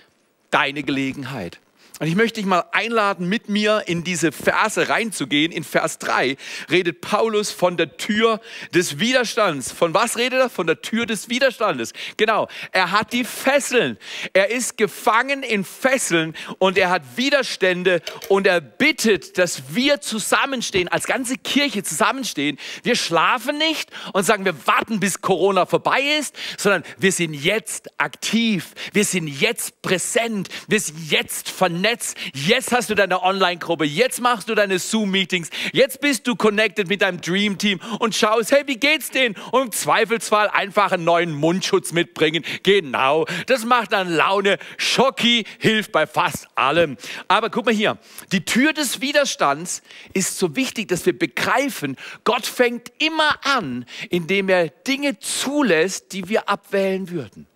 deine 0.51 0.83
Gelegenheit. 0.83 1.59
Und 2.01 2.07
ich 2.07 2.15
möchte 2.15 2.39
dich 2.39 2.47
mal 2.47 2.63
einladen, 2.71 3.29
mit 3.29 3.47
mir 3.47 3.83
in 3.85 4.03
diese 4.03 4.31
Verse 4.31 4.89
reinzugehen. 4.89 5.51
In 5.51 5.63
Vers 5.63 5.99
3 5.99 6.35
redet 6.71 6.99
Paulus 6.99 7.51
von 7.51 7.77
der 7.77 7.95
Tür 7.95 8.41
des 8.73 8.97
Widerstands. 8.97 9.71
Von 9.71 9.93
was 9.93 10.17
redet 10.17 10.39
er? 10.39 10.49
Von 10.49 10.65
der 10.65 10.81
Tür 10.81 11.05
des 11.05 11.29
Widerstandes. 11.29 11.93
Genau. 12.17 12.47
Er 12.71 12.89
hat 12.89 13.13
die 13.13 13.23
Fesseln. 13.23 13.99
Er 14.33 14.49
ist 14.49 14.77
gefangen 14.77 15.43
in 15.43 15.63
Fesseln 15.63 16.35
und 16.57 16.79
er 16.79 16.89
hat 16.89 17.03
Widerstände 17.17 18.01
und 18.29 18.47
er 18.47 18.61
bittet, 18.61 19.37
dass 19.37 19.75
wir 19.75 20.01
zusammenstehen, 20.01 20.87
als 20.87 21.05
ganze 21.05 21.37
Kirche 21.37 21.83
zusammenstehen. 21.83 22.57
Wir 22.81 22.95
schlafen 22.95 23.59
nicht 23.59 23.91
und 24.13 24.23
sagen, 24.23 24.43
wir 24.43 24.55
warten, 24.65 24.99
bis 24.99 25.21
Corona 25.21 25.67
vorbei 25.67 26.01
ist, 26.19 26.35
sondern 26.57 26.81
wir 26.97 27.11
sind 27.11 27.35
jetzt 27.35 27.91
aktiv. 27.99 28.73
Wir 28.91 29.05
sind 29.05 29.27
jetzt 29.27 29.83
präsent. 29.83 30.49
Wir 30.67 30.79
sind 30.79 30.97
jetzt 31.11 31.47
vernetzt 31.47 31.90
jetzt, 31.91 32.17
jetzt 32.33 32.71
hast 32.71 32.89
du 32.89 32.95
deine 32.95 33.21
Online-Gruppe, 33.21 33.85
jetzt 33.85 34.21
machst 34.21 34.47
du 34.49 34.55
deine 34.55 34.79
Zoom-Meetings, 34.79 35.49
jetzt 35.73 35.99
bist 35.99 36.25
du 36.25 36.35
connected 36.35 36.87
mit 36.87 37.01
deinem 37.01 37.19
Dream-Team 37.19 37.79
und 37.99 38.15
schaust, 38.15 38.51
hey, 38.51 38.63
wie 38.65 38.77
geht's 38.77 39.11
denen? 39.11 39.35
Und 39.51 39.61
im 39.61 39.71
Zweifelsfall 39.71 40.49
einfach 40.49 40.93
einen 40.93 41.03
neuen 41.03 41.33
Mundschutz 41.33 41.91
mitbringen. 41.91 42.43
Genau, 42.63 43.25
das 43.47 43.65
macht 43.65 43.91
dann 43.91 44.09
Laune. 44.09 44.57
Schocki 44.77 45.45
hilft 45.59 45.91
bei 45.91 46.07
fast 46.07 46.47
allem. 46.55 46.97
Aber 47.27 47.49
guck 47.49 47.65
mal 47.65 47.73
hier, 47.73 47.97
die 48.31 48.45
Tür 48.45 48.73
des 48.73 49.01
Widerstands 49.01 49.81
ist 50.13 50.37
so 50.37 50.55
wichtig, 50.55 50.87
dass 50.87 51.05
wir 51.05 51.17
begreifen, 51.17 51.97
Gott 52.23 52.45
fängt 52.45 52.91
immer 52.99 53.45
an, 53.45 53.85
indem 54.09 54.47
er 54.49 54.69
Dinge 54.69 55.19
zulässt, 55.19 56.13
die 56.13 56.29
wir 56.29 56.47
abwählen 56.47 57.09
würden. 57.09 57.47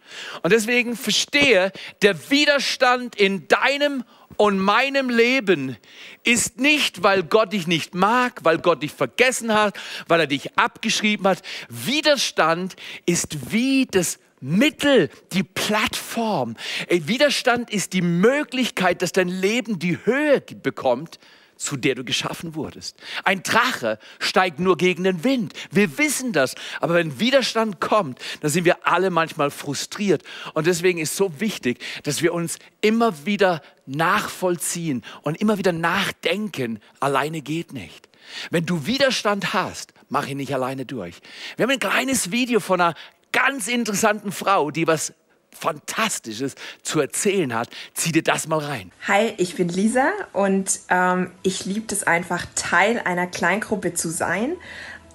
Und 0.44 0.54
deswegen 0.54 0.96
verstehe, 0.96 1.72
der 2.02 2.30
Widerstand 2.30 3.16
in 3.16 3.48
deinem 3.48 4.04
und 4.38 4.60
meinem 4.60 5.10
Leben 5.10 5.78
ist 6.24 6.60
nicht, 6.60 7.04
weil 7.04 7.24
Gott 7.24 7.54
dich 7.54 7.68
nicht 7.68 7.96
mag, 7.96 8.40
weil 8.44 8.58
Gott 8.58 8.84
dich 8.84 8.92
vergessen 8.92 9.54
hat, 9.54 9.78
weil 10.08 10.22
er 10.22 10.28
dich 10.28 10.58
abgeschrieben 10.58 11.28
hat. 11.28 11.42
Widerstand 11.70 12.76
ist 13.06 13.52
wie 13.52 13.86
das 13.86 14.20
Mittel, 14.42 15.10
die 15.32 15.44
Plattform. 15.44 16.56
Widerstand 16.90 17.70
ist 17.70 17.94
die 17.94 18.02
Möglichkeit, 18.02 19.02
dass 19.02 19.12
dein 19.12 19.30
Leben 19.30 19.80
die 19.80 19.98
Höhe 20.06 20.42
bekommt, 20.42 21.20
zu 21.56 21.78
der 21.78 21.96
du 21.96 22.04
geschaffen 22.04 22.56
wurdest. 22.56 22.98
Ein 23.24 23.44
Drache 23.44 24.00
steigt 24.20 24.60
nur 24.60 24.78
gegen 24.78 25.04
den 25.04 25.24
Wind. 25.24 25.54
Wir 25.72 25.98
wissen 25.98 26.34
das. 26.34 26.56
Aber 26.82 26.96
wenn 26.96 27.20
Widerstand 27.20 27.80
kommt, 27.80 28.20
dann 28.42 28.52
sind 28.52 28.66
wir 28.66 28.86
alle 28.86 29.10
manchmal 29.10 29.52
frustriert. 29.52 30.24
Und 30.54 30.68
deswegen 30.68 31.00
ist 31.00 31.16
so 31.16 31.40
wichtig, 31.40 31.80
dass 32.04 32.22
wir 32.22 32.34
uns 32.34 32.60
immer 32.82 33.26
wieder 33.26 33.62
nachvollziehen 33.86 35.04
und 35.22 35.40
immer 35.40 35.58
wieder 35.58 35.72
nachdenken. 35.72 36.80
Alleine 37.00 37.42
geht 37.42 37.74
nicht. 37.74 38.10
Wenn 38.50 38.66
du 38.66 38.86
Widerstand 38.86 39.54
hast, 39.54 39.94
mach 40.10 40.28
ihn 40.28 40.38
nicht 40.38 40.54
alleine 40.54 40.86
durch. 40.86 41.22
Wir 41.56 41.64
haben 41.64 41.72
ein 41.72 41.80
kleines 41.80 42.32
Video 42.32 42.60
von 42.60 42.82
einer 42.82 42.96
ganz 43.32 43.68
interessanten 43.68 44.32
Frau, 44.32 44.72
die 44.72 44.88
was 44.88 45.14
Fantastisches 45.56 46.56
zu 46.84 47.00
erzählen 47.00 47.54
hat. 47.54 47.70
Zieh 47.94 48.12
dir 48.12 48.24
das 48.24 48.48
mal 48.48 48.60
rein. 48.60 48.92
Hi, 49.08 49.34
ich 49.38 49.56
bin 49.56 49.70
Lisa 49.70 50.12
und 50.34 50.80
ähm, 50.90 51.32
ich 51.44 51.66
liebe 51.66 51.94
es 51.94 52.04
einfach, 52.04 52.46
Teil 52.56 53.02
einer 53.04 53.28
Kleingruppe 53.28 53.94
zu 53.94 54.10
sein. 54.10 54.56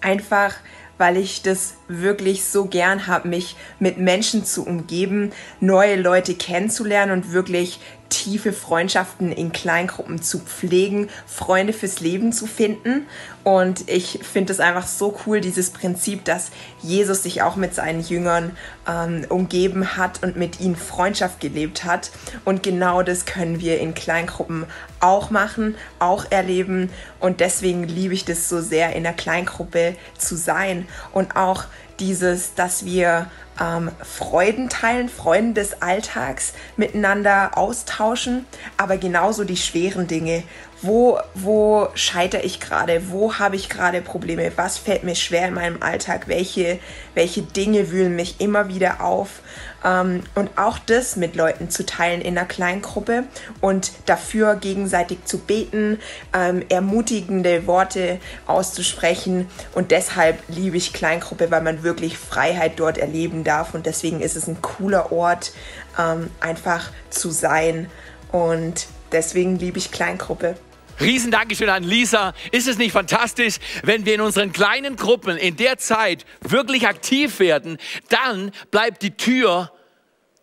Einfach 0.01 0.55
weil 1.01 1.17
ich 1.17 1.41
das 1.41 1.77
wirklich 1.89 2.45
so 2.45 2.67
gern 2.67 3.07
habe, 3.07 3.27
mich 3.27 3.57
mit 3.79 3.97
Menschen 3.97 4.45
zu 4.45 4.67
umgeben, 4.67 5.33
neue 5.59 5.97
Leute 5.97 6.35
kennenzulernen 6.35 7.13
und 7.13 7.33
wirklich 7.33 7.81
tiefe 8.11 8.53
Freundschaften 8.53 9.33
in 9.33 9.53
Kleingruppen 9.53 10.21
zu 10.21 10.41
pflegen, 10.41 11.09
Freunde 11.27 11.73
fürs 11.73 12.01
Leben 12.01 12.33
zu 12.33 12.47
finden. 12.47 13.07
Und 13.43 13.89
ich 13.89 14.21
finde 14.23 14.53
es 14.53 14.61
einfach 14.61 14.87
so 14.87 15.19
cool, 15.25 15.41
dieses 15.41 15.71
Prinzip, 15.71 16.25
dass 16.27 16.51
Jesus 16.83 17.23
sich 17.23 17.41
auch 17.41 17.57
mit 17.57 17.75
seinen 17.75 18.03
Jüngern 18.03 18.57
ähm, 18.87 19.25
umgeben 19.31 19.97
hat 19.97 20.23
und 20.23 20.37
mit 20.37 20.61
ihnen 20.61 20.77
Freundschaft 20.77 21.41
gelebt 21.41 21.85
hat. 21.85 22.11
Und 22.45 22.63
genau 22.63 23.03
das 23.03 23.25
können 23.25 23.61
wir 23.61 23.81
in 23.81 23.95
Kleingruppen 23.95 24.67
auch 25.01 25.31
machen, 25.31 25.77
auch 25.99 26.27
erleben. 26.31 26.91
Und 27.19 27.41
deswegen 27.41 27.85
liebe 27.85 28.13
ich 28.13 28.27
das 28.27 28.49
so 28.49 28.61
sehr, 28.61 28.95
in 28.95 29.05
der 29.05 29.15
Kleingruppe 29.15 29.97
zu 30.19 30.37
sein 30.37 30.87
und 31.13 31.37
auch 31.37 31.65
dieses, 32.01 32.55
dass 32.55 32.85
wir 32.85 33.31
ähm, 33.61 33.91
Freuden 34.03 34.69
teilen, 34.69 35.09
Freuden 35.09 35.55
des 35.55 35.83
Alltags 35.83 36.55
miteinander 36.77 37.57
austauschen, 37.57 38.47
aber 38.77 38.97
genauso 38.97 39.45
die 39.45 39.57
schweren 39.57 40.07
Dinge. 40.07 40.43
Wo, 40.83 41.19
wo 41.35 41.89
scheitere 41.95 42.41
ich 42.43 42.59
gerade? 42.59 43.11
Wo 43.11 43.35
habe 43.35 43.55
ich 43.55 43.69
gerade 43.69 44.01
Probleme? 44.01 44.51
Was 44.57 44.79
fällt 44.79 45.05
mir 45.05 45.15
schwer 45.15 45.49
in 45.49 45.53
meinem 45.53 45.83
Alltag? 45.83 46.27
Welche, 46.27 46.79
welche 47.15 47.43
Dinge 47.43 47.91
wühlen 47.91 48.17
mich 48.17 48.41
immer 48.41 48.69
wieder 48.69 49.03
auf? 49.03 49.41
Ähm, 49.85 50.23
und 50.35 50.51
auch 50.57 50.79
das 50.79 51.17
mit 51.17 51.37
Leuten 51.37 51.69
zu 51.69 51.85
teilen 51.85 52.23
in 52.23 52.39
einer 52.39 52.47
Kleingruppe 52.47 53.25
und 53.61 53.93
dafür 54.07 54.55
gegenseitig 54.57 55.27
zu 55.27 55.39
beten, 55.41 55.99
ähm, 56.33 56.65
ermutigende 56.71 57.67
Worte 57.67 58.19
auszusprechen. 58.47 59.49
Und 59.75 59.91
deshalb 59.91 60.39
liebe 60.49 60.79
ich 60.79 60.95
Kleingruppe, 60.95 61.51
weil 61.51 61.61
man 61.61 61.83
wirklich 61.83 62.17
Freiheit 62.17 62.81
dort 62.81 62.97
erleben 62.97 63.45
darf. 63.45 63.75
Und 63.75 63.85
deswegen 63.85 64.21
ist 64.21 64.35
es 64.35 64.47
ein 64.47 64.63
cooler 64.63 65.13
Ort, 65.13 65.53
ähm, 65.99 66.31
einfach 66.41 66.91
zu 67.11 67.31
sein. 67.31 67.91
Und 68.33 68.87
deswegen 69.13 69.59
liebe 69.59 69.77
ich 69.77 69.91
Kleingruppe. 69.91 70.55
Riesen 71.01 71.31
Dankeschön 71.31 71.71
an 71.71 71.83
Lisa. 71.83 72.35
Ist 72.53 72.69
es 72.69 72.77
nicht 72.77 72.93
fantastisch, 72.93 73.57
wenn 73.83 74.05
wir 74.05 74.15
in 74.15 74.21
unseren 74.21 74.53
kleinen 74.53 74.97
Gruppen 74.97 75.37
in 75.37 75.57
der 75.57 75.79
Zeit 75.79 76.27
wirklich 76.41 76.87
aktiv 76.87 77.41
werden, 77.41 77.79
dann 78.09 78.53
bleibt 78.71 79.03
die 79.03 79.17
Tür 79.17 79.73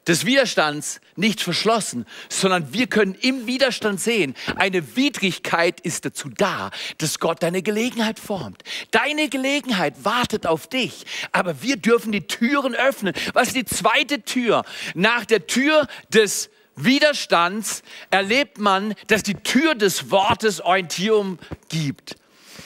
des 0.07 0.25
Widerstands 0.25 1.01
nicht 1.15 1.41
verschlossen, 1.41 2.05
sondern 2.29 2.73
wir 2.73 2.87
können 2.87 3.13
im 3.13 3.45
Widerstand 3.45 3.99
sehen, 3.99 4.35
eine 4.55 4.95
Widrigkeit 4.95 5.79
ist 5.81 6.05
dazu 6.05 6.29
da, 6.29 6.71
dass 6.97 7.19
Gott 7.19 7.43
deine 7.43 7.61
Gelegenheit 7.61 8.19
formt. 8.19 8.63
Deine 8.91 9.27
Gelegenheit 9.29 10.05
wartet 10.05 10.47
auf 10.47 10.67
dich, 10.67 11.05
aber 11.33 11.61
wir 11.61 11.75
dürfen 11.75 12.11
die 12.11 12.25
Türen 12.25 12.73
öffnen. 12.73 13.13
Was 13.33 13.49
ist 13.49 13.57
die 13.57 13.65
zweite 13.65 14.21
Tür? 14.23 14.63
Nach 14.95 15.25
der 15.25 15.45
Tür 15.45 15.87
des 16.09 16.49
Widerstands 16.77 17.83
erlebt 18.11 18.59
man, 18.59 18.93
dass 19.07 19.23
die 19.23 19.33
Tür 19.33 19.75
des 19.75 20.11
Wortes 20.11 20.61
Orientierung 20.61 21.39
gibt. 21.69 22.15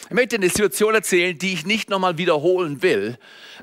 Ich 0.06 0.16
möchte 0.16 0.36
eine 0.36 0.50
Situation 0.50 0.94
erzählen, 0.94 1.38
die 1.38 1.54
ich 1.54 1.66
nicht 1.66 1.90
nochmal 1.90 2.18
wiederholen 2.18 2.82
will, 2.82 3.18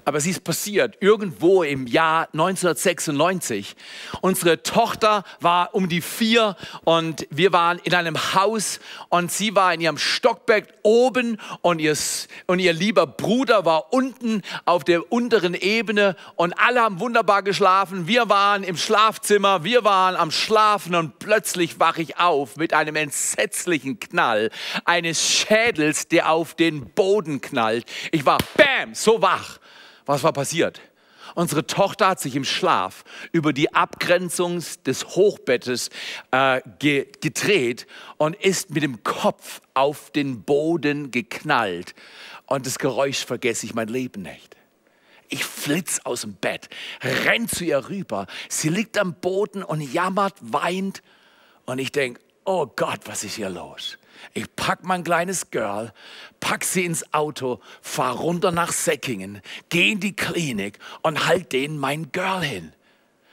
aber 0.09 0.21
sie 0.21 0.31
ist 0.31 0.43
passiert 0.43 0.97
irgendwo 1.01 1.63
im 1.63 1.87
Jahr 1.87 2.29
1996. 2.33 3.77
Unsere 4.23 4.63
Tochter 4.63 5.23
war 5.39 5.75
um 5.75 5.91
die 5.91 6.01
vier 6.01 6.57
und 6.85 7.27
wir 7.29 7.53
waren 7.53 7.79
in 7.85 7.95
einem 7.95 8.17
Haus 8.33 8.81
und 9.11 9.31
sie 9.31 9.55
war 9.55 9.75
in 9.75 9.83
ihrem 9.83 9.99
Stockberg 9.99 10.67
oben 10.83 11.37
und 11.61 11.79
ihr, 11.79 11.95
und 12.47 12.59
ihr 12.59 12.73
lieber 12.73 13.07
Bruder 13.07 13.67
war 13.67 13.93
unten 13.93 14.41
auf 14.65 14.83
der 14.83 15.13
unteren 15.13 15.53
Ebene 15.53 16.17
und 16.37 16.59
alle 16.59 16.81
haben 16.81 17.01
wunderbar 17.01 17.43
geschlafen. 17.43 18.09
Wir 18.09 18.31
waren 18.31 18.63
im 18.63 18.79
Schlafzimmer, 18.79 19.63
wir 19.63 19.85
waren 19.85 20.17
am 20.17 20.31
Schlafen 20.31 20.95
und 20.95 21.19
plötzlich 21.19 21.81
wache 21.81 22.01
ich 22.01 22.17
auf 22.17 22.57
mit 22.57 22.73
einem 22.73 22.97
entsetzlichen 22.97 24.01
Knall 24.01 24.49
eines 24.87 25.23
Schädels, 25.23 26.09
der 26.09 26.31
auf 26.31 26.55
den 26.55 26.89
Boden 26.95 27.43
knallt. 27.43 27.85
Ich 28.11 28.25
war, 28.25 28.39
bam, 28.57 28.95
so 28.95 29.21
wach. 29.21 29.59
Was 30.09 30.23
war 30.23 30.33
passiert? 30.33 30.81
Unsere 31.35 31.67
Tochter 31.67 32.09
hat 32.09 32.19
sich 32.19 32.35
im 32.35 32.45
Schlaf 32.45 33.05
über 33.31 33.53
die 33.53 33.75
Abgrenzung 33.75 34.65
des 34.87 35.05
Hochbettes 35.09 35.91
äh, 36.31 36.63
ge 36.79 37.07
gedreht 37.21 37.87
und 38.17 38.35
ist 38.35 38.71
mit 38.71 38.83
dem 38.83 39.05
Kopf 39.05 39.61
auf 39.75 40.11
den 40.11 40.45
Boden 40.45 41.11
geknallt. 41.11 41.95
Und 42.47 42.65
das 42.65 42.79
Geräusch 42.79 43.27
vergesse 43.27 43.67
ich 43.67 43.75
mein 43.75 43.89
Leben 43.89 44.23
nicht. 44.23 44.57
Ich 45.29 45.45
flitz 45.45 46.01
aus 46.05 46.23
dem 46.23 46.37
Bett, 46.37 46.71
renn 47.03 47.47
zu 47.47 47.67
ihr 47.67 47.91
rüber. 47.91 48.29
Sie 48.49 48.71
liegt 48.71 48.97
am 48.97 49.13
Boden 49.13 49.63
und 49.63 49.83
jammert, 49.83 50.37
weint. 50.41 51.03
Und 51.67 51.81
ich 51.81 51.93
denke, 51.93 52.23
oh 52.47 52.67
Gott, 52.67 53.01
was 53.05 53.25
ist 53.25 53.35
hier 53.35 53.51
los? 53.51 53.99
Ich 54.35 54.55
pack 54.57 54.85
mein 54.85 55.05
kleines 55.05 55.51
Girl, 55.51 55.93
pack 56.41 56.65
sie 56.65 56.85
ins 56.85 57.13
Auto, 57.13 57.61
fahr 57.83 58.17
runter 58.17 58.53
nach 58.53 58.73
Säckingen, 58.73 59.41
geh 59.69 59.93
in 59.93 60.01
die 60.01 60.15
Klinik 60.15 60.79
und 61.03 61.27
halt 61.27 61.53
denen 61.53 61.79
mein 61.79 62.13
Girl 62.13 62.43
hin. 62.43 62.73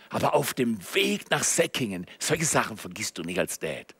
Aber 0.09 0.33
auf 0.33 0.53
dem 0.53 0.79
Weg 0.93 1.29
nach 1.29 1.43
Säckingen, 1.43 2.05
solche 2.19 2.45
Sachen 2.45 2.77
vergisst 2.77 3.17
du 3.17 3.23
nicht 3.23 3.39
als 3.39 3.59
Dad, 3.59 3.95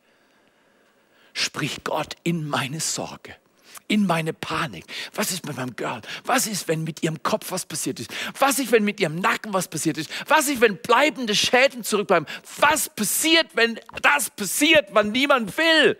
spricht 1.34 1.84
Gott 1.84 2.16
in 2.22 2.48
meine 2.48 2.80
Sorge 2.80 3.36
in 3.88 4.06
meine 4.06 4.32
Panik. 4.32 4.84
Was 5.14 5.30
ist 5.30 5.46
mit 5.46 5.56
meinem 5.56 5.76
Girl? 5.76 6.00
Was 6.24 6.46
ist, 6.46 6.68
wenn 6.68 6.84
mit 6.84 7.02
ihrem 7.02 7.22
Kopf 7.22 7.50
was 7.50 7.66
passiert 7.66 8.00
ist? 8.00 8.10
Was 8.38 8.58
ist, 8.58 8.72
wenn 8.72 8.84
mit 8.84 9.00
ihrem 9.00 9.16
Nacken 9.16 9.52
was 9.52 9.68
passiert 9.68 9.98
ist? 9.98 10.10
Was 10.26 10.48
ist, 10.48 10.60
wenn 10.60 10.76
bleibende 10.78 11.34
Schäden 11.34 11.84
zurückbleiben? 11.84 12.26
Was 12.58 12.88
passiert, 12.88 13.48
wenn 13.54 13.78
das 14.02 14.30
passiert, 14.30 14.88
wann 14.92 15.12
niemand 15.12 15.56
will? 15.56 15.98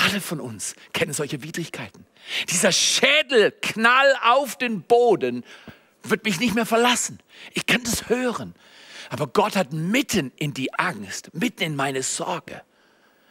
Alle 0.00 0.20
von 0.20 0.38
uns 0.38 0.76
kennen 0.92 1.12
solche 1.12 1.42
Widrigkeiten. 1.42 2.06
Dieser 2.48 2.70
Schädelknall 2.70 4.14
auf 4.22 4.56
den 4.56 4.82
Boden 4.82 5.44
wird 6.04 6.24
mich 6.24 6.38
nicht 6.38 6.54
mehr 6.54 6.66
verlassen. 6.66 7.18
Ich 7.52 7.66
kann 7.66 7.82
das 7.82 8.08
hören. 8.08 8.54
Aber 9.10 9.26
Gott 9.26 9.56
hat 9.56 9.72
mitten 9.72 10.30
in 10.36 10.54
die 10.54 10.72
Angst, 10.74 11.34
mitten 11.34 11.64
in 11.64 11.74
meine 11.74 12.04
Sorge, 12.04 12.62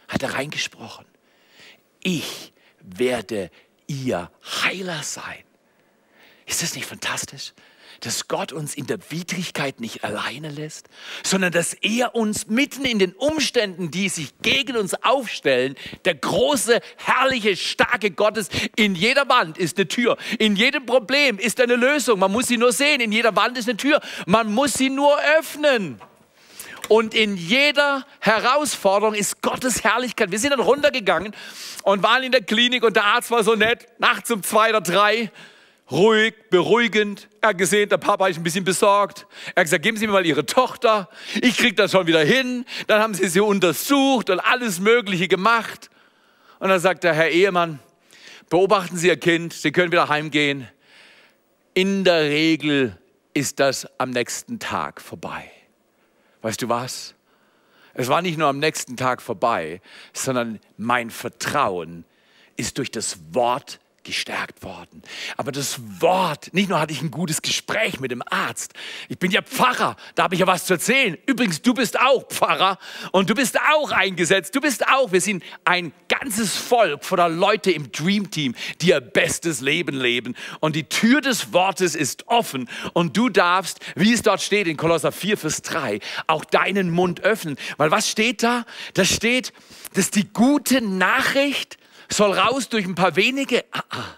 hat 0.10 0.24
er 0.24 0.34
reingesprochen. 0.34 1.06
Ich 2.04 2.52
werde 2.82 3.50
ihr 3.88 4.30
Heiler 4.64 5.04
sein. 5.04 5.44
Ist 6.46 6.64
das 6.64 6.76
nicht 6.76 6.86
fantastisch? 6.86 7.54
Dass 8.02 8.28
Gott 8.28 8.52
uns 8.52 8.76
in 8.76 8.88
der 8.88 9.00
Widrigkeit 9.10 9.80
nicht 9.80 10.04
alleine 10.04 10.50
lässt, 10.50 10.88
sondern 11.24 11.52
dass 11.52 11.74
er 11.74 12.16
uns 12.16 12.48
mitten 12.48 12.86
in 12.86 13.00
den 13.00 13.14
Umständen, 13.14 13.92
die 13.92 14.10
sich 14.10 14.34
gegen 14.42 14.78
uns 14.78 14.94
aufstellen, 15.04 15.76
der 16.06 16.16
große, 16.16 16.80
herrliche, 16.98 17.56
starke 17.56 18.12
Gottes, 18.12 18.50
in 18.76 18.96
jeder 18.96 19.28
Wand 19.30 19.58
ist 19.58 19.78
eine 19.78 19.88
Tür, 19.88 20.18
in 20.40 20.56
jedem 20.56 20.86
Problem 20.86 21.40
ist 21.40 21.60
eine 21.62 21.76
Lösung. 21.76 22.20
Man 22.20 22.32
muss 22.32 22.48
sie 22.48 22.58
nur 22.58 22.72
sehen, 22.72 23.02
in 23.02 23.12
jeder 23.12 23.36
Wand 23.36 23.58
ist 23.58 23.70
eine 23.70 23.78
Tür, 23.78 24.02
man 24.26 24.52
muss 24.54 24.74
sie 24.74 24.90
nur 24.90 25.18
öffnen. 25.40 26.00
Und 26.90 27.14
in 27.14 27.36
jeder 27.36 28.06
Herausforderung 28.20 29.14
ist 29.14 29.42
Gottes 29.42 29.84
Herrlichkeit. 29.84 30.32
Wir 30.32 30.40
sind 30.40 30.52
dann 30.52 30.62
runtergegangen 30.62 31.36
und 31.84 32.02
waren 32.02 32.24
in 32.24 32.32
der 32.32 32.44
Klinik 32.44 32.84
und 32.84 32.96
der 32.96 33.04
Arzt 33.04 33.30
war 33.30 33.44
so 33.44 33.56
nett, 33.56 33.88
nachts 34.00 34.32
um 34.32 34.42
zwei 34.42 34.70
oder 34.70 34.82
drei 34.82 35.32
ruhig, 35.92 36.34
beruhigend. 36.50 37.30
Er 37.42 37.50
hat 37.50 37.58
gesehen, 37.58 37.90
der 37.90 37.98
Papa 37.98 38.28
ist 38.28 38.38
ein 38.38 38.44
bisschen 38.44 38.64
besorgt. 38.64 39.26
Er 39.56 39.62
hat 39.62 39.66
gesagt, 39.66 39.84
geben 39.84 39.98
Sie 39.98 40.08
mir 40.08 40.14
mal 40.14 40.26
Ihre 40.26 40.46
Tochter. 40.46 41.10
Ich 41.42 41.58
kriege 41.58 41.76
das 41.76 41.92
schon 41.92 42.08
wieder 42.08 42.24
hin. 42.24 42.66
Dann 42.88 43.02
haben 43.02 43.14
sie 43.14 43.28
sie 43.28 43.40
untersucht 43.40 44.30
und 44.30 44.40
alles 44.40 44.80
Mögliche 44.80 45.28
gemacht. 45.28 45.90
Und 46.60 46.70
dann 46.70 46.80
sagt 46.80 47.04
der 47.04 47.14
Herr 47.14 47.30
Ehemann, 47.30 47.80
beobachten 48.50 48.98
Sie 48.98 49.08
Ihr 49.08 49.18
Kind, 49.18 49.54
Sie 49.54 49.72
können 49.72 49.92
wieder 49.92 50.10
heimgehen. 50.10 50.68
In 51.74 52.04
der 52.04 52.22
Regel 52.22 52.98
ist 53.34 53.60
das 53.60 53.88
am 54.00 54.10
nächsten 54.10 54.58
Tag 54.60 55.00
vorbei. 55.00 55.52
Weißt 56.42 56.62
du 56.62 56.70
was? 56.70 57.14
Es 57.94 58.08
war 58.08 58.22
nicht 58.22 58.38
nur 58.38 58.48
am 58.48 58.60
nächsten 58.60 58.98
Tag 58.98 59.22
vorbei, 59.22 59.82
sondern 60.14 60.60
mein 60.78 61.10
Vertrauen 61.10 62.06
ist 62.56 62.78
durch 62.78 62.92
das 62.92 63.18
Wort 63.32 63.80
gestärkt 64.08 64.64
worden. 64.64 65.04
Aber 65.36 65.52
das 65.52 65.80
Wort, 66.00 66.54
nicht 66.54 66.70
nur 66.70 66.80
hatte 66.80 66.94
ich 66.94 67.02
ein 67.02 67.12
gutes 67.12 67.42
Gespräch 67.42 68.00
mit 68.00 68.10
dem 68.10 68.24
Arzt, 68.26 68.74
ich 69.10 69.20
bin 69.20 69.32
ja 69.32 69.42
Pfarrer, 69.42 69.98
da 70.16 70.24
habe 70.24 70.36
ich 70.36 70.40
ja 70.40 70.48
was 70.48 70.66
zu 70.66 70.74
erzählen. 70.74 71.18
Übrigens, 71.26 71.62
du 71.62 71.74
bist 71.74 72.00
auch 72.00 72.26
Pfarrer 72.30 72.80
und 73.12 73.30
du 73.30 73.36
bist 73.36 73.60
auch 73.60 73.92
eingesetzt, 73.92 74.56
du 74.56 74.62
bist 74.62 74.88
auch, 74.88 75.12
wir 75.12 75.20
sind 75.20 75.44
ein 75.66 75.92
ganzes 76.08 76.56
Volk 76.56 77.04
voller 77.04 77.28
Leute 77.28 77.70
im 77.70 77.92
Dream 77.92 78.32
Team, 78.32 78.56
die 78.82 78.90
ihr 78.90 79.02
bestes 79.02 79.60
Leben 79.60 80.00
leben. 80.00 80.36
Und 80.62 80.78
die 80.78 80.86
Tür 80.86 81.20
des 81.20 81.52
Wortes 81.52 81.94
ist 81.94 82.28
offen 82.28 82.70
und 82.94 83.18
du 83.18 83.28
darfst, 83.28 83.80
wie 83.96 84.14
es 84.14 84.22
dort 84.22 84.42
steht 84.42 84.68
in 84.68 84.78
Kolosser 84.78 85.12
4, 85.12 85.38
Vers 85.38 85.62
3, 85.64 86.00
auch 86.28 86.46
deinen 86.46 86.92
Mund 86.92 87.22
öffnen. 87.22 87.58
Weil 87.76 87.92
was 87.92 88.10
steht 88.10 88.42
da? 88.42 88.66
Da 88.94 89.04
steht, 89.04 89.52
dass 89.96 90.12
die 90.12 90.32
gute 90.32 90.82
Nachricht 90.82 91.78
soll 92.10 92.34
raus 92.34 92.70
durch 92.70 92.86
ein 92.86 92.96
paar 92.96 93.16
wenige. 93.16 93.66
Ah, 93.72 93.84
ah. 93.90 94.18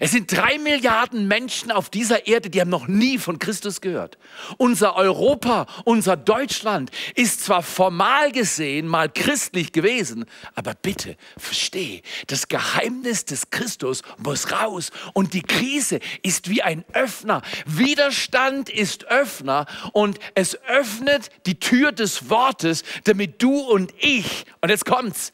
Es 0.00 0.12
sind 0.12 0.30
drei 0.30 0.58
Milliarden 0.58 1.26
Menschen 1.26 1.70
auf 1.70 1.88
dieser 1.88 2.26
Erde, 2.26 2.50
die 2.50 2.60
haben 2.60 2.70
noch 2.70 2.86
nie 2.86 3.18
von 3.18 3.38
Christus 3.38 3.80
gehört. 3.80 4.18
Unser 4.58 4.96
Europa, 4.96 5.66
unser 5.84 6.16
Deutschland 6.16 6.90
ist 7.14 7.44
zwar 7.44 7.62
formal 7.62 8.32
gesehen 8.32 8.88
mal 8.88 9.08
christlich 9.08 9.72
gewesen, 9.72 10.26
aber 10.54 10.74
bitte 10.74 11.16
versteh, 11.36 12.02
das 12.26 12.48
Geheimnis 12.48 13.24
des 13.24 13.50
Christus 13.50 14.02
muss 14.18 14.52
raus 14.52 14.90
und 15.14 15.34
die 15.34 15.42
Krise 15.42 16.00
ist 16.22 16.50
wie 16.50 16.62
ein 16.62 16.84
Öffner. 16.92 17.42
Widerstand 17.64 18.68
ist 18.68 19.06
Öffner 19.06 19.66
und 19.92 20.18
es 20.34 20.58
öffnet 20.64 21.30
die 21.46 21.58
Tür 21.58 21.92
des 21.92 22.28
Wortes, 22.28 22.82
damit 23.04 23.42
du 23.42 23.60
und 23.60 23.94
ich, 23.98 24.44
und 24.60 24.68
jetzt 24.68 24.84
kommt's, 24.84 25.32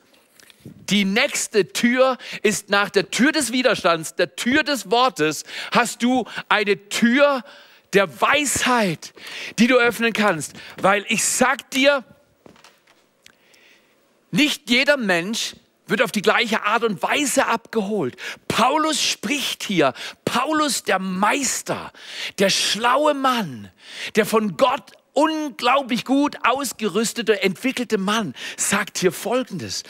die 0.64 1.04
nächste 1.04 1.72
Tür 1.72 2.18
ist 2.42 2.70
nach 2.70 2.90
der 2.90 3.10
Tür 3.10 3.32
des 3.32 3.52
Widerstands, 3.52 4.14
der 4.14 4.36
Tür 4.36 4.62
des 4.62 4.90
Wortes, 4.90 5.44
hast 5.72 6.02
du 6.02 6.26
eine 6.48 6.88
Tür 6.88 7.42
der 7.92 8.20
Weisheit, 8.20 9.12
die 9.58 9.66
du 9.66 9.76
öffnen 9.76 10.12
kannst. 10.12 10.54
Weil 10.80 11.04
ich 11.08 11.24
sag 11.24 11.70
dir, 11.70 12.04
nicht 14.30 14.70
jeder 14.70 14.96
Mensch 14.96 15.56
wird 15.86 16.00
auf 16.00 16.12
die 16.12 16.22
gleiche 16.22 16.62
Art 16.64 16.84
und 16.84 17.02
Weise 17.02 17.46
abgeholt. 17.46 18.16
Paulus 18.48 19.02
spricht 19.02 19.62
hier. 19.62 19.92
Paulus, 20.24 20.84
der 20.84 20.98
Meister, 20.98 21.92
der 22.38 22.48
schlaue 22.48 23.14
Mann, 23.14 23.70
der 24.14 24.24
von 24.24 24.56
Gott 24.56 24.92
unglaublich 25.12 26.06
gut 26.06 26.36
ausgerüstete, 26.44 27.42
entwickelte 27.42 27.98
Mann, 27.98 28.34
sagt 28.56 28.98
hier 28.98 29.12
Folgendes 29.12 29.82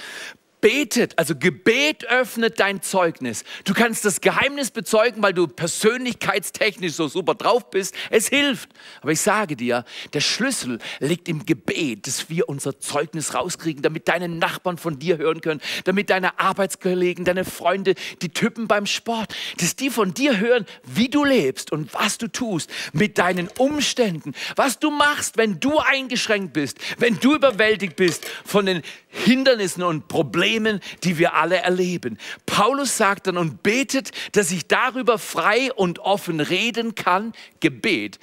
betet, 0.63 1.19
also 1.19 1.35
Gebet 1.37 2.07
öffnet 2.07 2.59
dein 2.61 2.81
Zeugnis. 2.81 3.45
Du 3.65 3.75
kannst 3.75 4.07
das 4.07 4.23
Geheimnis 4.23 4.71
bezeugen, 4.71 5.23
weil 5.23 5.35
du 5.35 5.47
persönlichkeitstechnisch 5.47 6.95
so 6.95 7.09
super 7.09 7.35
drauf 7.35 7.69
bist. 7.69 7.95
Es 8.09 8.29
hilft. 8.29 8.71
Aber 9.03 9.13
ich 9.13 9.21
sage 9.21 9.57
dir, 9.57 9.85
der 10.15 10.21
Schlüssel 10.21 10.79
liegt 11.01 11.29
im 11.29 11.45
Gebet, 11.45 12.07
dass 12.07 12.31
wir 12.31 12.49
unser 12.49 12.79
Zeugnis 12.79 13.35
rauskriegen, 13.35 13.83
damit 13.83 14.09
deine 14.09 14.29
Nachbarn 14.29 14.79
von 14.79 14.99
dir 14.99 15.19
hören 15.19 15.41
können, 15.41 15.61
damit 15.85 16.09
deine 16.09 16.39
Arbeitskollegen, 16.39 17.25
deine 17.25 17.45
Freunde, 17.45 17.95
die 18.23 18.31
Typen 18.31 18.69
beim 18.69 18.87
Sport, 18.87 19.35
dass 19.59 19.75
die 19.75 19.91
von 19.91 20.15
dir 20.15 20.39
hören, 20.39 20.65
wie 20.85 21.09
du 21.09 21.25
lebst 21.25 21.73
und 21.73 21.93
was 21.93 22.19
du 22.19 22.29
tust 22.29 22.71
mit 22.93 23.19
deinen 23.19 23.49
Umständen, 23.59 24.33
was 24.55 24.79
du 24.79 24.91
machst, 24.93 25.37
wenn 25.37 25.59
du 25.59 25.79
eingeschränkt 25.79 26.53
bist, 26.53 26.79
wenn 26.99 27.19
du 27.19 27.35
überwältigt 27.35 27.97
bist 27.97 28.25
von 28.45 28.65
den 28.65 28.83
Hindernissen 29.09 29.83
und 29.83 30.07
Problemen, 30.07 30.52
die 30.61 31.19
wir 31.19 31.35
alle 31.35 31.57
erleben. 31.57 32.19
Paulus 32.47 32.97
sagt 32.97 33.27
dann 33.27 33.37
und 33.37 33.63
betet, 33.63 34.11
dass 34.33 34.51
ich 34.51 34.67
darüber 34.67 35.19
frei 35.19 35.73
und 35.73 35.99
offen 35.99 36.41
reden 36.41 36.95
kann. 36.95 37.33
Gebet 37.61 38.19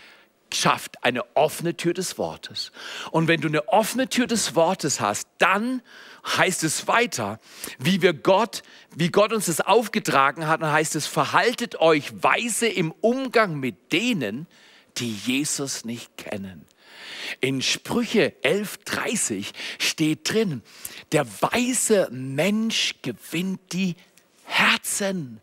schafft 0.53 1.03
eine 1.03 1.23
offene 1.35 1.75
Tür 1.75 1.93
des 1.93 2.17
Wortes. 2.17 2.71
Und 3.11 3.27
wenn 3.27 3.41
du 3.41 3.47
eine 3.47 3.67
offene 3.67 4.09
Tür 4.09 4.27
des 4.27 4.55
Wortes 4.55 4.99
hast, 4.99 5.27
dann 5.37 5.81
heißt 6.25 6.63
es 6.63 6.87
weiter, 6.87 7.39
wie 7.77 8.01
wir 8.01 8.13
Gott, 8.13 8.63
wie 8.95 9.09
Gott 9.09 9.31
uns 9.33 9.45
das 9.45 9.61
aufgetragen 9.61 10.47
hat, 10.47 10.61
dann 10.61 10.71
heißt 10.71 10.95
es, 10.95 11.07
verhaltet 11.07 11.79
euch 11.79 12.11
weise 12.23 12.67
im 12.67 12.91
Umgang 13.01 13.59
mit 13.59 13.91
denen, 13.91 14.47
die 14.97 15.13
Jesus 15.13 15.85
nicht 15.85 16.17
kennen. 16.17 16.65
In 17.41 17.61
Sprüche 17.61 18.33
11.30 18.43 19.47
steht 19.77 20.31
drin, 20.31 20.61
der 21.11 21.25
weise 21.41 22.09
Mensch 22.11 22.95
gewinnt 23.01 23.73
die 23.73 23.95
Herzen. 24.43 25.41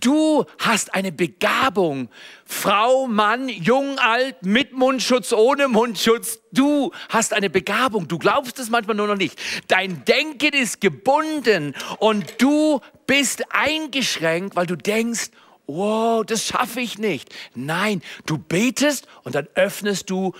Du 0.00 0.44
hast 0.58 0.94
eine 0.94 1.12
Begabung, 1.12 2.08
Frau, 2.44 3.06
Mann, 3.06 3.48
jung, 3.48 3.98
alt, 3.98 4.42
mit 4.42 4.72
Mundschutz, 4.72 5.32
ohne 5.32 5.68
Mundschutz. 5.68 6.40
Du 6.52 6.92
hast 7.08 7.32
eine 7.32 7.50
Begabung. 7.50 8.08
Du 8.08 8.18
glaubst 8.18 8.58
es 8.58 8.68
manchmal 8.68 8.96
nur 8.96 9.06
noch 9.06 9.16
nicht. 9.16 9.40
Dein 9.68 10.04
Denken 10.04 10.54
ist 10.54 10.80
gebunden 10.80 11.74
und 11.98 12.34
du 12.38 12.80
bist 13.06 13.44
eingeschränkt, 13.50 14.56
weil 14.56 14.66
du 14.66 14.76
denkst, 14.76 15.30
wow, 15.66 16.24
das 16.24 16.46
schaffe 16.46 16.80
ich 16.80 16.98
nicht. 16.98 17.32
Nein, 17.54 18.02
du 18.26 18.38
betest 18.38 19.06
und 19.22 19.34
dann 19.34 19.48
öffnest 19.54 20.10
du 20.10 20.34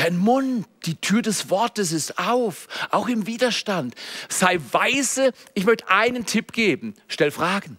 Dein 0.00 0.16
Mund, 0.16 0.66
die 0.86 0.94
Tür 0.94 1.20
des 1.20 1.50
Wortes 1.50 1.92
ist 1.92 2.18
auf, 2.18 2.68
auch 2.90 3.06
im 3.06 3.26
Widerstand. 3.26 3.94
Sei 4.30 4.58
weise. 4.72 5.32
Ich 5.52 5.66
möchte 5.66 5.90
einen 5.90 6.24
Tipp 6.24 6.54
geben. 6.54 6.94
Stell 7.06 7.30
Fragen. 7.30 7.78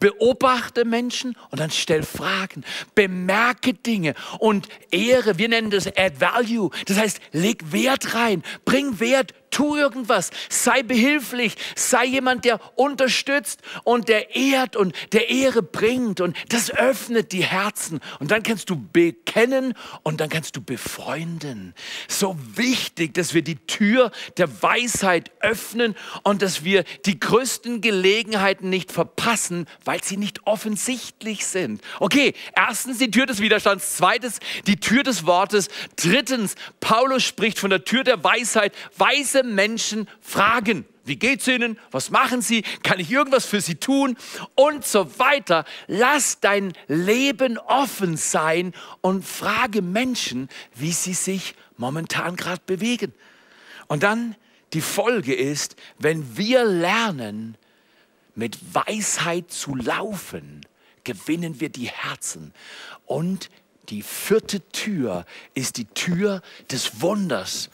Beobachte 0.00 0.84
Menschen 0.84 1.36
und 1.50 1.60
dann 1.60 1.70
stell 1.70 2.02
Fragen. 2.02 2.64
Bemerke 2.96 3.72
Dinge 3.72 4.14
und 4.40 4.66
Ehre. 4.90 5.38
Wir 5.38 5.48
nennen 5.48 5.70
das 5.70 5.86
Add 5.86 6.20
Value. 6.20 6.70
Das 6.86 6.98
heißt, 6.98 7.20
leg 7.30 7.70
Wert 7.70 8.16
rein. 8.16 8.42
Bring 8.64 8.98
Wert 8.98 9.32
tu 9.50 9.76
irgendwas, 9.76 10.30
sei 10.48 10.82
behilflich, 10.82 11.56
sei 11.76 12.04
jemand, 12.06 12.44
der 12.44 12.60
unterstützt 12.76 13.60
und 13.84 14.08
der 14.08 14.34
ehrt 14.34 14.76
und 14.76 14.94
der 15.12 15.28
Ehre 15.28 15.62
bringt 15.62 16.20
und 16.20 16.36
das 16.48 16.70
öffnet 16.70 17.32
die 17.32 17.44
Herzen. 17.44 18.00
Und 18.18 18.30
dann 18.30 18.42
kannst 18.42 18.70
du 18.70 18.76
bekennen 18.76 19.74
und 20.02 20.20
dann 20.20 20.28
kannst 20.28 20.56
du 20.56 20.62
befreunden. 20.62 21.74
So 22.08 22.36
wichtig, 22.54 23.14
dass 23.14 23.34
wir 23.34 23.42
die 23.42 23.56
Tür 23.66 24.10
der 24.36 24.62
Weisheit 24.62 25.30
öffnen 25.40 25.96
und 26.22 26.42
dass 26.42 26.64
wir 26.64 26.84
die 27.06 27.18
größten 27.18 27.80
Gelegenheiten 27.80 28.70
nicht 28.70 28.92
verpassen, 28.92 29.66
weil 29.84 30.02
sie 30.02 30.16
nicht 30.16 30.46
offensichtlich 30.46 31.46
sind. 31.46 31.82
Okay, 31.98 32.34
erstens 32.54 32.98
die 32.98 33.10
Tür 33.10 33.26
des 33.26 33.40
Widerstands, 33.40 33.96
zweitens 33.96 34.38
die 34.66 34.76
Tür 34.76 35.02
des 35.02 35.26
Wortes, 35.26 35.68
drittens 35.96 36.54
Paulus 36.80 37.24
spricht 37.24 37.58
von 37.58 37.70
der 37.70 37.84
Tür 37.84 38.04
der 38.04 38.22
Weisheit, 38.22 38.72
weise 38.96 39.39
diese 39.40 39.54
Menschen 39.54 40.08
fragen. 40.20 40.84
Wie 41.04 41.16
geht's 41.16 41.48
ihnen? 41.48 41.78
Was 41.90 42.10
machen 42.10 42.42
sie? 42.42 42.62
Kann 42.82 43.00
ich 43.00 43.10
irgendwas 43.10 43.46
für 43.46 43.60
sie 43.60 43.76
tun? 43.76 44.16
Und 44.54 44.86
so 44.86 45.18
weiter. 45.18 45.64
Lass 45.86 46.40
dein 46.40 46.72
Leben 46.88 47.58
offen 47.58 48.16
sein 48.16 48.72
und 49.00 49.24
frage 49.24 49.82
Menschen, 49.82 50.48
wie 50.74 50.92
sie 50.92 51.14
sich 51.14 51.54
momentan 51.76 52.36
gerade 52.36 52.62
bewegen. 52.66 53.12
Und 53.88 54.02
dann 54.02 54.36
die 54.72 54.82
Folge 54.82 55.34
ist, 55.34 55.74
wenn 55.98 56.36
wir 56.36 56.64
lernen, 56.64 57.56
mit 58.36 58.58
Weisheit 58.72 59.50
zu 59.50 59.74
laufen, 59.74 60.64
gewinnen 61.02 61.60
wir 61.60 61.70
die 61.70 61.88
Herzen. 61.88 62.52
Und 63.06 63.50
die 63.88 64.02
vierte 64.02 64.60
Tür 64.70 65.26
ist 65.54 65.76
die 65.76 65.86
Tür 65.86 66.40
des 66.70 67.00
Wunders. 67.00 67.70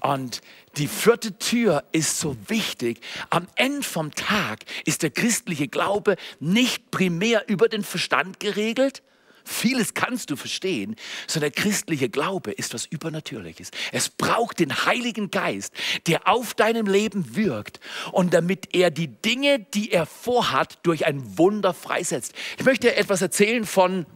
Und 0.00 0.40
die 0.76 0.86
vierte 0.86 1.36
Tür 1.38 1.84
ist 1.92 2.20
so 2.20 2.36
wichtig. 2.48 3.00
Am 3.28 3.48
Ende 3.56 3.82
vom 3.82 4.14
Tag 4.14 4.64
ist 4.84 5.02
der 5.02 5.10
christliche 5.10 5.68
Glaube 5.68 6.16
nicht 6.38 6.90
primär 6.90 7.48
über 7.48 7.68
den 7.68 7.82
Verstand 7.82 8.40
geregelt. 8.40 9.02
Vieles 9.44 9.94
kannst 9.94 10.30
du 10.30 10.36
verstehen, 10.36 10.94
sondern 11.26 11.50
der 11.52 11.62
christliche 11.62 12.08
Glaube 12.08 12.52
ist 12.52 12.72
was 12.72 12.86
Übernatürliches. 12.86 13.70
Es 13.90 14.08
braucht 14.08 14.60
den 14.60 14.84
Heiligen 14.84 15.30
Geist, 15.30 15.72
der 16.06 16.28
auf 16.28 16.54
deinem 16.54 16.86
Leben 16.86 17.34
wirkt 17.34 17.80
und 18.12 18.32
damit 18.32 18.74
er 18.74 18.90
die 18.90 19.08
Dinge, 19.08 19.58
die 19.58 19.90
er 19.90 20.06
vorhat, 20.06 20.78
durch 20.84 21.06
ein 21.06 21.36
Wunder 21.36 21.74
freisetzt. 21.74 22.32
Ich 22.58 22.64
möchte 22.64 22.94
etwas 22.94 23.22
erzählen 23.22 23.64
von 23.64 24.06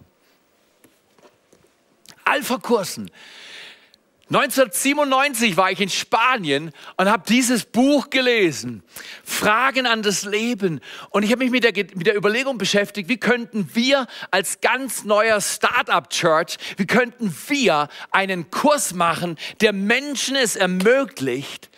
Alpha-Kursen. 2.24 3.10
1997 4.28 5.58
war 5.58 5.70
ich 5.70 5.80
in 5.80 5.90
Spanien 5.90 6.72
und 6.96 7.10
habe 7.10 7.24
dieses 7.28 7.66
Buch 7.66 8.08
gelesen, 8.08 8.82
Fragen 9.22 9.86
an 9.86 10.02
das 10.02 10.24
Leben. 10.24 10.80
Und 11.10 11.24
ich 11.24 11.30
habe 11.30 11.44
mich 11.44 11.50
mit 11.50 11.62
der, 11.62 11.72
mit 11.94 12.06
der 12.06 12.16
Überlegung 12.16 12.56
beschäftigt, 12.56 13.10
wie 13.10 13.18
könnten 13.18 13.68
wir 13.74 14.06
als 14.30 14.62
ganz 14.62 15.04
neuer 15.04 15.42
Startup-Church, 15.42 16.56
wie 16.78 16.86
könnten 16.86 17.36
wir 17.48 17.88
einen 18.12 18.50
Kurs 18.50 18.94
machen, 18.94 19.36
der 19.60 19.74
Menschen 19.74 20.36
es 20.36 20.56
ermöglicht, 20.56 21.68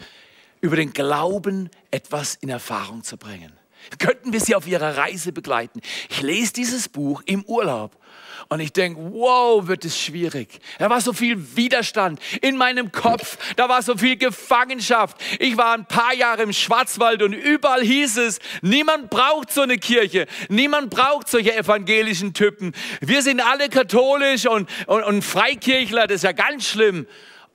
über 0.61 0.77
den 0.77 0.93
Glauben 0.93 1.69
etwas 1.91 2.37
in 2.37 2.49
Erfahrung 2.49 3.03
zu 3.03 3.17
bringen. 3.17 3.53
Könnten 3.99 4.33
wir 4.33 4.41
sie 4.41 4.55
auf 4.55 4.67
ihrer 4.67 4.97
Reise 4.97 5.33
begleiten? 5.33 5.81
Ich 6.09 6.23
lese 6.23 6.53
dieses 6.53 6.89
Buch 6.89 7.23
im 7.27 7.45
Urlaub 7.45 7.97
und 8.49 8.61
ich 8.61 8.73
denke, 8.73 9.01
wow, 9.13 9.67
wird 9.67 9.85
es 9.85 9.99
schwierig. 9.99 10.61
Da 10.79 10.91
war 10.91 11.01
so 11.01 11.13
viel 11.13 11.57
Widerstand 11.57 12.21
in 12.41 12.57
meinem 12.57 12.93
Kopf, 12.93 13.39
da 13.57 13.69
war 13.69 13.83
so 13.83 13.97
viel 13.97 14.17
Gefangenschaft. 14.17 15.17
Ich 15.39 15.57
war 15.57 15.75
ein 15.75 15.87
paar 15.87 16.15
Jahre 16.15 16.43
im 16.43 16.53
Schwarzwald 16.53 17.23
und 17.23 17.33
überall 17.33 17.83
hieß 17.83 18.19
es, 18.19 18.39
niemand 18.63 19.11
braucht 19.11 19.53
so 19.53 19.63
eine 19.63 19.79
Kirche, 19.79 20.27
niemand 20.49 20.91
braucht 20.91 21.29
solche 21.29 21.57
evangelischen 21.57 22.35
Typen. 22.35 22.73
Wir 23.01 23.23
sind 23.23 23.41
alle 23.41 23.69
katholisch 23.69 24.47
und, 24.47 24.69
und, 24.87 25.03
und 25.03 25.23
Freikirchler, 25.23 26.07
das 26.07 26.17
ist 26.17 26.25
ja 26.25 26.33
ganz 26.33 26.67
schlimm. 26.67 27.07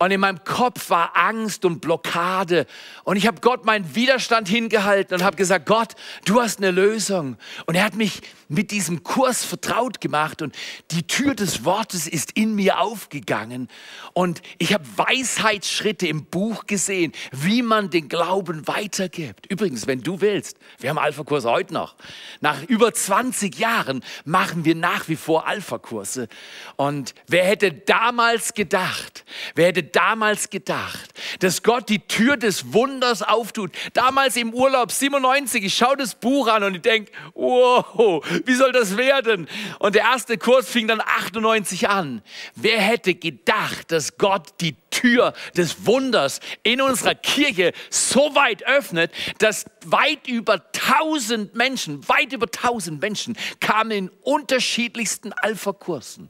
Und 0.02 0.10
in 0.10 0.20
meinem 0.20 0.44
Kopf 0.44 0.90
war 0.90 1.16
Angst 1.16 1.64
und 1.64 1.80
Blockade. 1.80 2.66
Und 3.04 3.18
ich 3.18 3.28
habe 3.28 3.40
Gott 3.40 3.66
meinen 3.66 3.94
Widerstand 3.94 4.48
hingehalten 4.48 5.14
und 5.14 5.24
habe 5.24 5.36
gesagt, 5.36 5.68
Gott, 5.68 5.90
du 6.26 6.42
hast 6.42 6.58
eine 6.58 6.72
Lösung. 6.72 7.38
Und 7.68 7.76
er 7.76 7.84
hat 7.84 7.94
mich 7.94 8.24
mit 8.52 8.72
diesem 8.72 9.04
Kurs 9.04 9.46
vertraut 9.46 10.02
gemacht 10.02 10.42
und 10.42 10.56
die 10.92 11.08
Tür 11.08 11.36
des 11.36 11.64
Wortes 11.64 12.06
ist 12.06 12.32
in 12.34 12.54
mir 12.54 12.80
aufgegangen. 12.80 13.70
Und 14.14 14.42
ich 14.58 14.74
habe 14.74 14.84
Weisheitsschritte 14.98 16.08
im 16.08 16.26
Buch 16.26 16.66
gesehen, 16.68 17.14
wie 17.32 17.62
man 17.62 17.90
den 17.90 18.10
Glauben 18.10 18.68
weitergibt. 18.68 19.46
Übrigens, 19.46 19.88
wenn 19.88 20.02
du 20.02 20.20
willst, 20.20 20.58
wir 20.80 20.90
haben 20.90 20.98
Alpha-Kurs 20.98 21.46
heute 21.46 21.74
noch. 21.74 21.96
Nach 22.42 22.62
über 22.64 22.94
20 22.94 23.58
Jahren 23.58 24.04
machen 24.26 24.66
wir 24.66 24.76
nach 24.76 25.08
wie 25.08 25.16
vor 25.16 25.48
Alpha-Kurse. 25.48 26.28
Und 26.76 27.16
wer 27.28 27.46
hätte 27.46 27.72
damals 27.72 28.54
gedacht, 28.54 29.24
wer 29.56 29.68
hätte 29.68 29.84
damals 29.84 30.50
gedacht, 30.50 31.14
dass 31.40 31.64
Gott 31.64 31.88
die 31.88 32.00
Tür 32.00 32.36
des 32.36 32.74
Wunders 32.74 33.22
auftut? 33.22 33.72
Damals 33.94 34.36
im 34.36 34.54
Urlaub 34.54 34.92
97, 34.92 35.64
ich 35.64 35.74
schaue 35.74 35.96
das 35.96 36.16
Buch 36.16 36.48
an 36.48 36.64
und 36.64 36.76
ich 36.76 36.82
denke, 36.82 37.14
wow, 37.34 38.22
wie 38.46 38.54
soll 38.56 38.72
das 38.72 38.98
werden? 38.98 39.48
Und 39.80 39.96
der 39.96 40.04
erste 40.04 40.38
Kurs 40.38 40.70
fing 40.70 40.88
dann 40.88 41.02
98 41.02 41.90
an. 41.90 42.22
Wer 42.56 42.80
hätte 42.80 43.16
gedacht, 43.16 43.92
dass 43.92 44.18
Gott 44.18 44.54
die 44.62 44.76
Tür 44.90 45.34
des 45.56 45.86
Wunders 45.86 46.40
in 46.64 46.82
unserer 46.82 47.16
Kirche 47.16 47.74
so 47.90 48.36
weit 48.36 48.66
öffnet, 48.66 49.12
dass 49.40 49.66
weit 49.86 50.28
über 50.28 50.64
1000 50.74 51.56
Menschen, 51.56 52.08
weit 52.08 52.34
über 52.34 52.48
1000 52.48 53.02
Menschen 53.02 53.38
kamen 53.60 53.92
in 53.92 54.10
unterschiedlichsten 54.22 55.34
Alpha-Kursen 55.34 56.30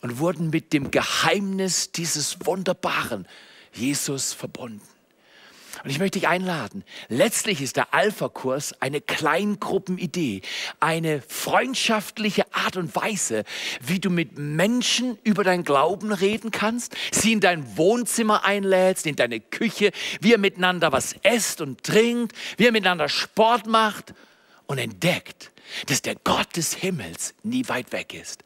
und 0.00 0.18
wurden 0.18 0.50
mit 0.50 0.72
dem 0.72 0.90
Geheimnis 0.90 1.92
dieses 1.92 2.44
wunderbaren 2.44 3.26
Jesus 3.72 4.32
verbunden. 4.32 4.95
Und 5.86 5.92
ich 5.92 6.00
möchte 6.00 6.18
dich 6.18 6.26
einladen. 6.26 6.82
Letztlich 7.06 7.62
ist 7.62 7.76
der 7.76 7.94
Alpha-Kurs 7.94 8.74
eine 8.82 9.00
Kleingruppenidee, 9.00 10.42
eine 10.80 11.22
freundschaftliche 11.22 12.52
Art 12.52 12.76
und 12.76 12.96
Weise, 12.96 13.44
wie 13.80 14.00
du 14.00 14.10
mit 14.10 14.36
Menschen 14.36 15.16
über 15.22 15.44
dein 15.44 15.62
Glauben 15.62 16.10
reden 16.10 16.50
kannst, 16.50 16.96
sie 17.12 17.30
in 17.30 17.38
dein 17.38 17.76
Wohnzimmer 17.76 18.44
einlädst, 18.44 19.06
in 19.06 19.14
deine 19.14 19.38
Küche, 19.38 19.92
wie 20.20 20.32
ihr 20.32 20.38
miteinander 20.38 20.90
was 20.90 21.14
esst 21.22 21.60
und 21.60 21.84
trinkt, 21.84 22.32
wie 22.56 22.64
ihr 22.64 22.72
miteinander 22.72 23.08
Sport 23.08 23.68
macht 23.68 24.12
und 24.66 24.78
entdeckt, 24.78 25.52
dass 25.86 26.02
der 26.02 26.16
Gott 26.16 26.56
des 26.56 26.74
Himmels 26.74 27.32
nie 27.44 27.68
weit 27.68 27.92
weg 27.92 28.12
ist. 28.12 28.42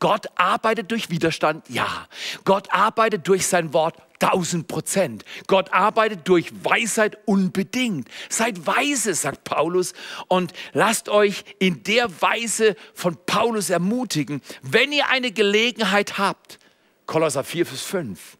Gott 0.00 0.26
arbeitet 0.34 0.90
durch 0.90 1.10
Widerstand, 1.10 1.68
ja. 1.68 2.08
Gott 2.44 2.72
arbeitet 2.72 3.26
durch 3.28 3.46
sein 3.46 3.72
Wort, 3.72 3.96
tausend 4.18 4.68
Prozent. 4.68 5.24
Gott 5.46 5.72
arbeitet 5.72 6.26
durch 6.28 6.52
Weisheit 6.64 7.18
unbedingt. 7.26 8.08
Seid 8.28 8.66
weise, 8.66 9.14
sagt 9.14 9.44
Paulus, 9.44 9.92
und 10.28 10.52
lasst 10.72 11.08
euch 11.08 11.44
in 11.58 11.82
der 11.84 12.10
Weise 12.22 12.76
von 12.94 13.16
Paulus 13.26 13.70
ermutigen, 13.70 14.40
wenn 14.62 14.92
ihr 14.92 15.08
eine 15.08 15.30
Gelegenheit 15.30 16.18
habt. 16.18 16.58
Kolosser 17.06 17.44
4, 17.44 17.66
Vers 17.66 17.82
5. 17.82 18.38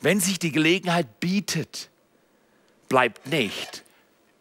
Wenn 0.00 0.20
sich 0.20 0.38
die 0.38 0.52
Gelegenheit 0.52 1.20
bietet, 1.20 1.90
bleibt 2.88 3.26
nicht 3.26 3.84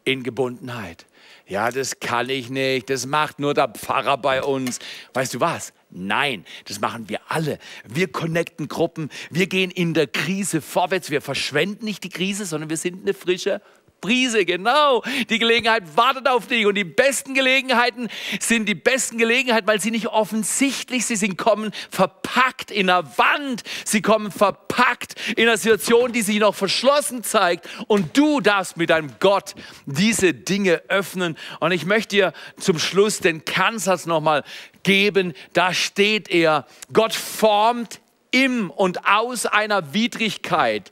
in 0.03 0.23
Gebundenheit. 0.23 1.05
Ja, 1.47 1.69
das 1.71 1.99
kann 1.99 2.29
ich 2.29 2.49
nicht, 2.49 2.89
das 2.89 3.05
macht 3.05 3.39
nur 3.39 3.53
der 3.53 3.67
Pfarrer 3.67 4.17
bei 4.17 4.41
uns. 4.41 4.79
Weißt 5.13 5.33
du 5.33 5.39
was? 5.39 5.73
Nein, 5.91 6.45
das 6.67 6.79
machen 6.79 7.09
wir 7.09 7.19
alle. 7.27 7.59
Wir 7.85 8.09
connecten 8.09 8.69
Gruppen, 8.69 9.09
wir 9.29 9.47
gehen 9.47 9.71
in 9.71 9.93
der 9.93 10.07
Krise 10.07 10.61
vorwärts, 10.61 11.11
wir 11.11 11.21
verschwenden 11.21 11.83
nicht 11.83 12.03
die 12.03 12.09
Krise, 12.09 12.45
sondern 12.45 12.69
wir 12.69 12.77
sind 12.77 13.01
eine 13.01 13.13
frische 13.13 13.61
Prise, 14.01 14.45
genau. 14.45 15.03
Die 15.29 15.39
Gelegenheit 15.39 15.83
wartet 15.95 16.27
auf 16.27 16.47
dich. 16.47 16.65
Und 16.65 16.75
die 16.75 16.83
besten 16.83 17.33
Gelegenheiten 17.33 18.09
sind 18.39 18.67
die 18.67 18.75
besten 18.75 19.17
Gelegenheiten, 19.17 19.67
weil 19.67 19.79
sie 19.79 19.91
nicht 19.91 20.07
offensichtlich 20.07 21.05
sind. 21.05 21.17
Sie 21.17 21.29
kommen 21.35 21.71
verpackt 21.91 22.71
in 22.71 22.89
einer 22.89 23.17
Wand. 23.17 23.61
Sie 23.85 24.01
kommen 24.01 24.31
verpackt 24.31 25.15
in 25.37 25.47
einer 25.47 25.57
Situation, 25.57 26.11
die 26.11 26.23
sich 26.23 26.39
noch 26.39 26.55
verschlossen 26.55 27.23
zeigt. 27.23 27.69
Und 27.87 28.17
du 28.17 28.41
darfst 28.41 28.75
mit 28.75 28.89
deinem 28.89 29.11
Gott 29.19 29.53
diese 29.85 30.33
Dinge 30.33 30.81
öffnen. 30.87 31.37
Und 31.59 31.71
ich 31.71 31.85
möchte 31.85 32.15
dir 32.15 32.33
zum 32.59 32.79
Schluss 32.79 33.19
den 33.19 33.45
Kernsatz 33.45 34.07
nochmal 34.07 34.43
geben. 34.83 35.33
Da 35.53 35.73
steht 35.73 36.29
er, 36.29 36.65
Gott 36.91 37.13
formt 37.13 38.01
im 38.31 38.71
und 38.71 39.07
aus 39.07 39.45
einer 39.45 39.93
Widrigkeit 39.93 40.91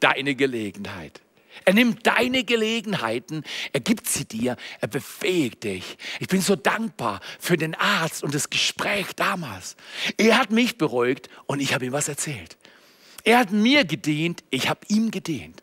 deine 0.00 0.34
Gelegenheit. 0.34 1.20
Er 1.64 1.74
nimmt 1.74 2.06
deine 2.06 2.44
Gelegenheiten, 2.44 3.44
er 3.72 3.80
gibt 3.80 4.08
sie 4.08 4.24
dir, 4.24 4.56
er 4.80 4.88
befähigt 4.88 5.64
dich. 5.64 5.98
Ich 6.18 6.28
bin 6.28 6.40
so 6.40 6.56
dankbar 6.56 7.20
für 7.38 7.56
den 7.56 7.74
Arzt 7.74 8.22
und 8.22 8.34
das 8.34 8.50
Gespräch 8.50 9.08
damals. 9.14 9.76
Er 10.16 10.38
hat 10.38 10.50
mich 10.50 10.78
beruhigt 10.78 11.28
und 11.46 11.60
ich 11.60 11.74
habe 11.74 11.86
ihm 11.86 11.92
was 11.92 12.08
erzählt. 12.08 12.56
Er 13.24 13.38
hat 13.38 13.52
mir 13.52 13.84
gedient, 13.84 14.42
ich 14.50 14.68
habe 14.68 14.80
ihm 14.88 15.10
gedient. 15.10 15.62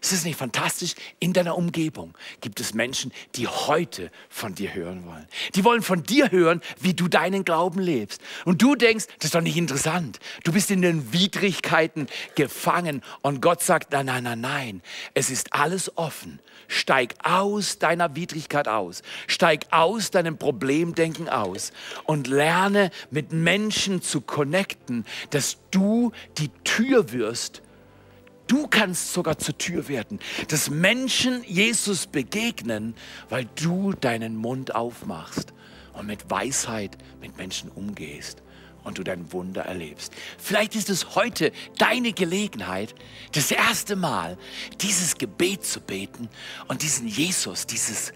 Ist 0.00 0.12
es 0.12 0.24
nicht 0.24 0.38
fantastisch? 0.38 0.94
In 1.18 1.32
deiner 1.32 1.56
Umgebung 1.56 2.14
gibt 2.40 2.60
es 2.60 2.72
Menschen, 2.72 3.12
die 3.34 3.48
heute 3.48 4.12
von 4.28 4.54
dir 4.54 4.72
hören 4.72 5.04
wollen. 5.04 5.26
Die 5.56 5.64
wollen 5.64 5.82
von 5.82 6.04
dir 6.04 6.30
hören, 6.30 6.60
wie 6.78 6.94
du 6.94 7.08
deinen 7.08 7.44
Glauben 7.44 7.80
lebst. 7.80 8.20
Und 8.44 8.62
du 8.62 8.76
denkst, 8.76 9.06
das 9.18 9.26
ist 9.26 9.34
doch 9.34 9.40
nicht 9.40 9.56
interessant. 9.56 10.20
Du 10.44 10.52
bist 10.52 10.70
in 10.70 10.82
den 10.82 11.12
Widrigkeiten 11.12 12.06
gefangen. 12.36 13.02
Und 13.22 13.42
Gott 13.42 13.60
sagt, 13.62 13.92
nein, 13.92 14.06
nein, 14.06 14.22
nein, 14.22 14.40
nein. 14.40 14.82
Es 15.14 15.30
ist 15.30 15.52
alles 15.52 15.96
offen. 15.96 16.38
Steig 16.68 17.14
aus 17.24 17.78
deiner 17.78 18.14
Widrigkeit 18.14 18.68
aus. 18.68 19.02
Steig 19.26 19.66
aus 19.70 20.12
deinem 20.12 20.38
Problemdenken 20.38 21.28
aus. 21.28 21.72
Und 22.04 22.28
lerne 22.28 22.90
mit 23.10 23.32
Menschen 23.32 24.00
zu 24.00 24.20
connecten, 24.20 25.04
dass 25.30 25.58
du 25.72 26.12
die 26.38 26.50
Tür 26.62 27.10
wirst 27.10 27.62
Du 28.48 28.66
kannst 28.66 29.12
sogar 29.12 29.38
zur 29.38 29.56
Tür 29.56 29.88
werden, 29.88 30.18
dass 30.48 30.70
Menschen 30.70 31.44
Jesus 31.44 32.06
begegnen, 32.06 32.94
weil 33.28 33.46
du 33.54 33.92
deinen 33.92 34.36
Mund 34.36 34.74
aufmachst 34.74 35.52
und 35.92 36.06
mit 36.06 36.30
Weisheit 36.30 36.96
mit 37.20 37.36
Menschen 37.36 37.70
umgehst 37.70 38.42
und 38.84 38.98
du 38.98 39.04
dein 39.04 39.32
Wunder 39.32 39.62
erlebst. 39.62 40.14
Vielleicht 40.38 40.74
ist 40.74 40.88
es 40.88 41.14
heute 41.14 41.52
deine 41.76 42.12
Gelegenheit, 42.12 42.94
das 43.32 43.50
erste 43.50 43.96
Mal 43.96 44.38
dieses 44.80 45.18
Gebet 45.18 45.64
zu 45.64 45.80
beten 45.80 46.30
und 46.68 46.82
diesen 46.82 47.06
Jesus, 47.06 47.66
dieses, 47.66 48.12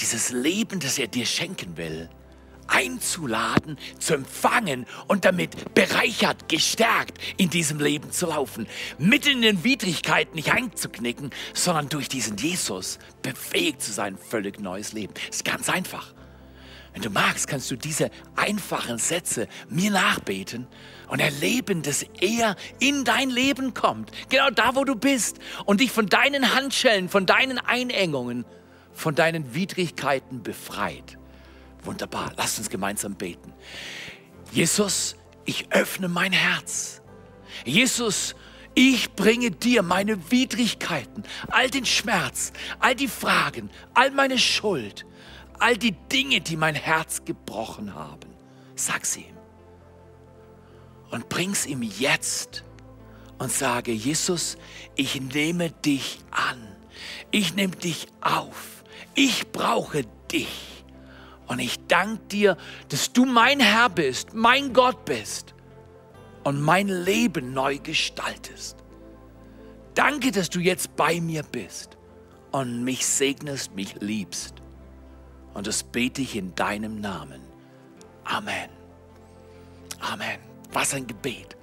dieses 0.00 0.30
Leben, 0.30 0.80
das 0.80 0.98
er 0.98 1.08
dir 1.08 1.26
schenken 1.26 1.76
will, 1.76 2.08
einzuladen, 2.66 3.78
zu 3.98 4.14
empfangen 4.14 4.86
und 5.08 5.24
damit 5.24 5.74
bereichert, 5.74 6.48
gestärkt 6.48 7.18
in 7.36 7.50
diesem 7.50 7.80
Leben 7.80 8.10
zu 8.10 8.26
laufen. 8.26 8.66
Mitten 8.98 9.30
in 9.30 9.42
den 9.42 9.64
Widrigkeiten 9.64 10.34
nicht 10.34 10.52
einzuknicken, 10.52 11.30
sondern 11.52 11.88
durch 11.88 12.08
diesen 12.08 12.36
Jesus 12.36 12.98
befähigt 13.22 13.82
zu 13.82 13.92
sein, 13.92 14.18
völlig 14.18 14.60
neues 14.60 14.92
Leben. 14.92 15.14
Das 15.14 15.36
ist 15.36 15.44
ganz 15.44 15.68
einfach. 15.68 16.14
Wenn 16.94 17.02
du 17.02 17.10
magst, 17.10 17.48
kannst 17.48 17.70
du 17.72 17.76
diese 17.76 18.08
einfachen 18.36 18.98
Sätze 18.98 19.48
mir 19.68 19.90
nachbeten 19.90 20.68
und 21.08 21.18
erleben, 21.18 21.82
dass 21.82 22.06
er 22.20 22.54
in 22.78 23.04
dein 23.04 23.30
Leben 23.30 23.74
kommt, 23.74 24.12
genau 24.28 24.48
da, 24.50 24.76
wo 24.76 24.84
du 24.84 24.94
bist 24.94 25.38
und 25.64 25.80
dich 25.80 25.90
von 25.90 26.06
deinen 26.06 26.54
Handschellen, 26.54 27.08
von 27.08 27.26
deinen 27.26 27.58
Einengungen, 27.58 28.44
von 28.92 29.16
deinen 29.16 29.54
Widrigkeiten 29.54 30.44
befreit. 30.44 31.18
Wunderbar, 31.84 32.32
lasst 32.36 32.58
uns 32.58 32.70
gemeinsam 32.70 33.14
beten. 33.14 33.52
Jesus, 34.52 35.16
ich 35.44 35.72
öffne 35.72 36.08
mein 36.08 36.32
Herz. 36.32 37.02
Jesus, 37.64 38.34
ich 38.74 39.12
bringe 39.12 39.50
dir 39.50 39.82
meine 39.82 40.30
Widrigkeiten, 40.30 41.22
all 41.48 41.70
den 41.70 41.86
Schmerz, 41.86 42.52
all 42.80 42.94
die 42.94 43.08
Fragen, 43.08 43.70
all 43.94 44.10
meine 44.10 44.38
Schuld, 44.38 45.06
all 45.58 45.76
die 45.76 45.92
Dinge, 45.92 46.40
die 46.40 46.56
mein 46.56 46.74
Herz 46.74 47.24
gebrochen 47.24 47.94
haben. 47.94 48.34
Sag 48.74 49.06
sie 49.06 49.20
ihm. 49.20 49.36
Und 51.10 51.28
bring's 51.28 51.66
ihm 51.66 51.82
jetzt 51.82 52.64
und 53.38 53.52
sage, 53.52 53.92
Jesus, 53.92 54.56
ich 54.96 55.20
nehme 55.20 55.70
dich 55.70 56.18
an. 56.30 56.68
Ich 57.30 57.54
nehme 57.54 57.76
dich 57.76 58.08
auf. 58.20 58.84
Ich 59.14 59.52
brauche 59.52 60.04
dich. 60.32 60.73
Und 61.46 61.58
ich 61.58 61.78
danke 61.86 62.22
dir, 62.26 62.56
dass 62.88 63.12
du 63.12 63.24
mein 63.26 63.60
Herr 63.60 63.90
bist, 63.90 64.34
mein 64.34 64.72
Gott 64.72 65.04
bist 65.04 65.54
und 66.42 66.60
mein 66.60 66.88
Leben 66.88 67.52
neu 67.52 67.78
gestaltest. 67.78 68.76
Danke, 69.94 70.32
dass 70.32 70.50
du 70.50 70.58
jetzt 70.60 70.96
bei 70.96 71.20
mir 71.20 71.42
bist 71.42 71.96
und 72.50 72.82
mich 72.84 73.06
segnest, 73.06 73.74
mich 73.74 73.94
liebst. 74.00 74.54
Und 75.54 75.66
das 75.66 75.82
bete 75.82 76.22
ich 76.22 76.34
in 76.34 76.54
deinem 76.54 77.00
Namen. 77.00 77.40
Amen. 78.24 78.70
Amen. 80.00 80.38
Was 80.72 80.94
ein 80.94 81.06
Gebet. 81.06 81.56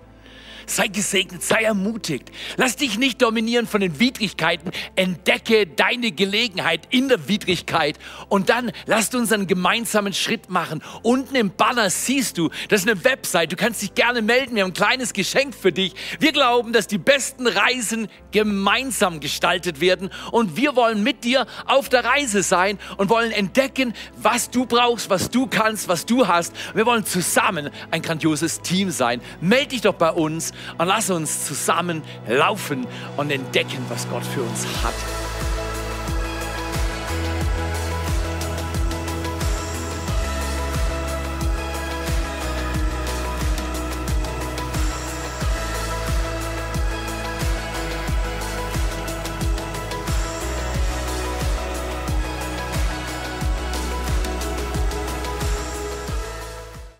Sei 0.66 0.88
gesegnet, 0.88 1.44
sei 1.44 1.64
ermutigt. 1.64 2.32
Lass 2.58 2.76
dich 2.76 2.98
nicht 2.98 3.22
dominieren 3.22 3.68
von 3.68 3.82
den 3.82 4.00
Widrigkeiten. 4.00 4.72
Entdecke 4.96 5.68
deine 5.68 6.12
Gelegenheit 6.12 6.88
in 6.90 7.10
der 7.10 7.28
Widrigkeit 7.28 7.98
und 8.30 8.50
dann 8.50 8.72
lasst 8.86 9.16
uns 9.16 9.32
einen 9.32 9.48
gemeinsamen 9.48 10.14
Schritt 10.14 10.50
machen. 10.50 10.84
Unten 11.04 11.36
im 11.36 11.52
Banner 11.52 11.90
siehst 11.90 12.38
du, 12.38 12.50
das 12.70 12.82
ist 12.82 12.90
eine 12.90 13.04
Website. 13.04 13.52
Du 13.52 13.56
kannst 13.56 13.82
dich 13.82 13.94
gerne 13.96 14.22
melden. 14.22 14.56
Wir 14.56 14.64
haben 14.64 14.72
ein 14.72 14.74
kleines 14.74 15.14
Geschenk 15.14 15.56
für 15.56 15.72
dich. 15.72 15.94
Wir 16.20 16.32
glauben, 16.32 16.74
dass 16.74 16.88
die 16.88 16.98
besten 16.98 17.48
Reisen 17.48 18.08
gemeinsam 18.32 19.20
gestaltet 19.20 19.82
werden 19.82 20.10
und 20.32 20.56
wir 20.56 20.76
wollen 20.76 21.04
mit 21.04 21.24
dir 21.24 21.48
auf 21.66 21.90
der 21.90 22.04
Reise 22.04 22.44
sein 22.44 22.80
und 22.98 23.10
wollen 23.10 23.32
entdecken, 23.32 23.94
was 24.18 24.50
du 24.50 24.66
brauchst, 24.66 25.10
was 25.10 25.30
du 25.30 25.48
kannst, 25.48 25.88
was 25.88 26.06
du 26.06 26.28
hast. 26.28 26.54
Wir 26.74 26.86
wollen 26.86 27.06
zusammen 27.06 27.70
ein 27.92 28.02
grandioses 28.02 28.62
Team 28.62 28.92
sein. 28.92 29.22
Meld 29.42 29.72
dich 29.72 29.82
doch 29.82 29.94
bei 29.94 30.12
uns 30.12 30.51
und 30.78 30.88
lass 30.88 31.10
uns 31.10 31.46
zusammen 31.46 32.02
laufen 32.28 32.88
und 33.18 33.32
entdecken, 33.32 33.86
was 33.90 34.10
Gott 34.10 34.26
für 34.26 34.42
uns 34.42 34.66
hat. 34.84 35.31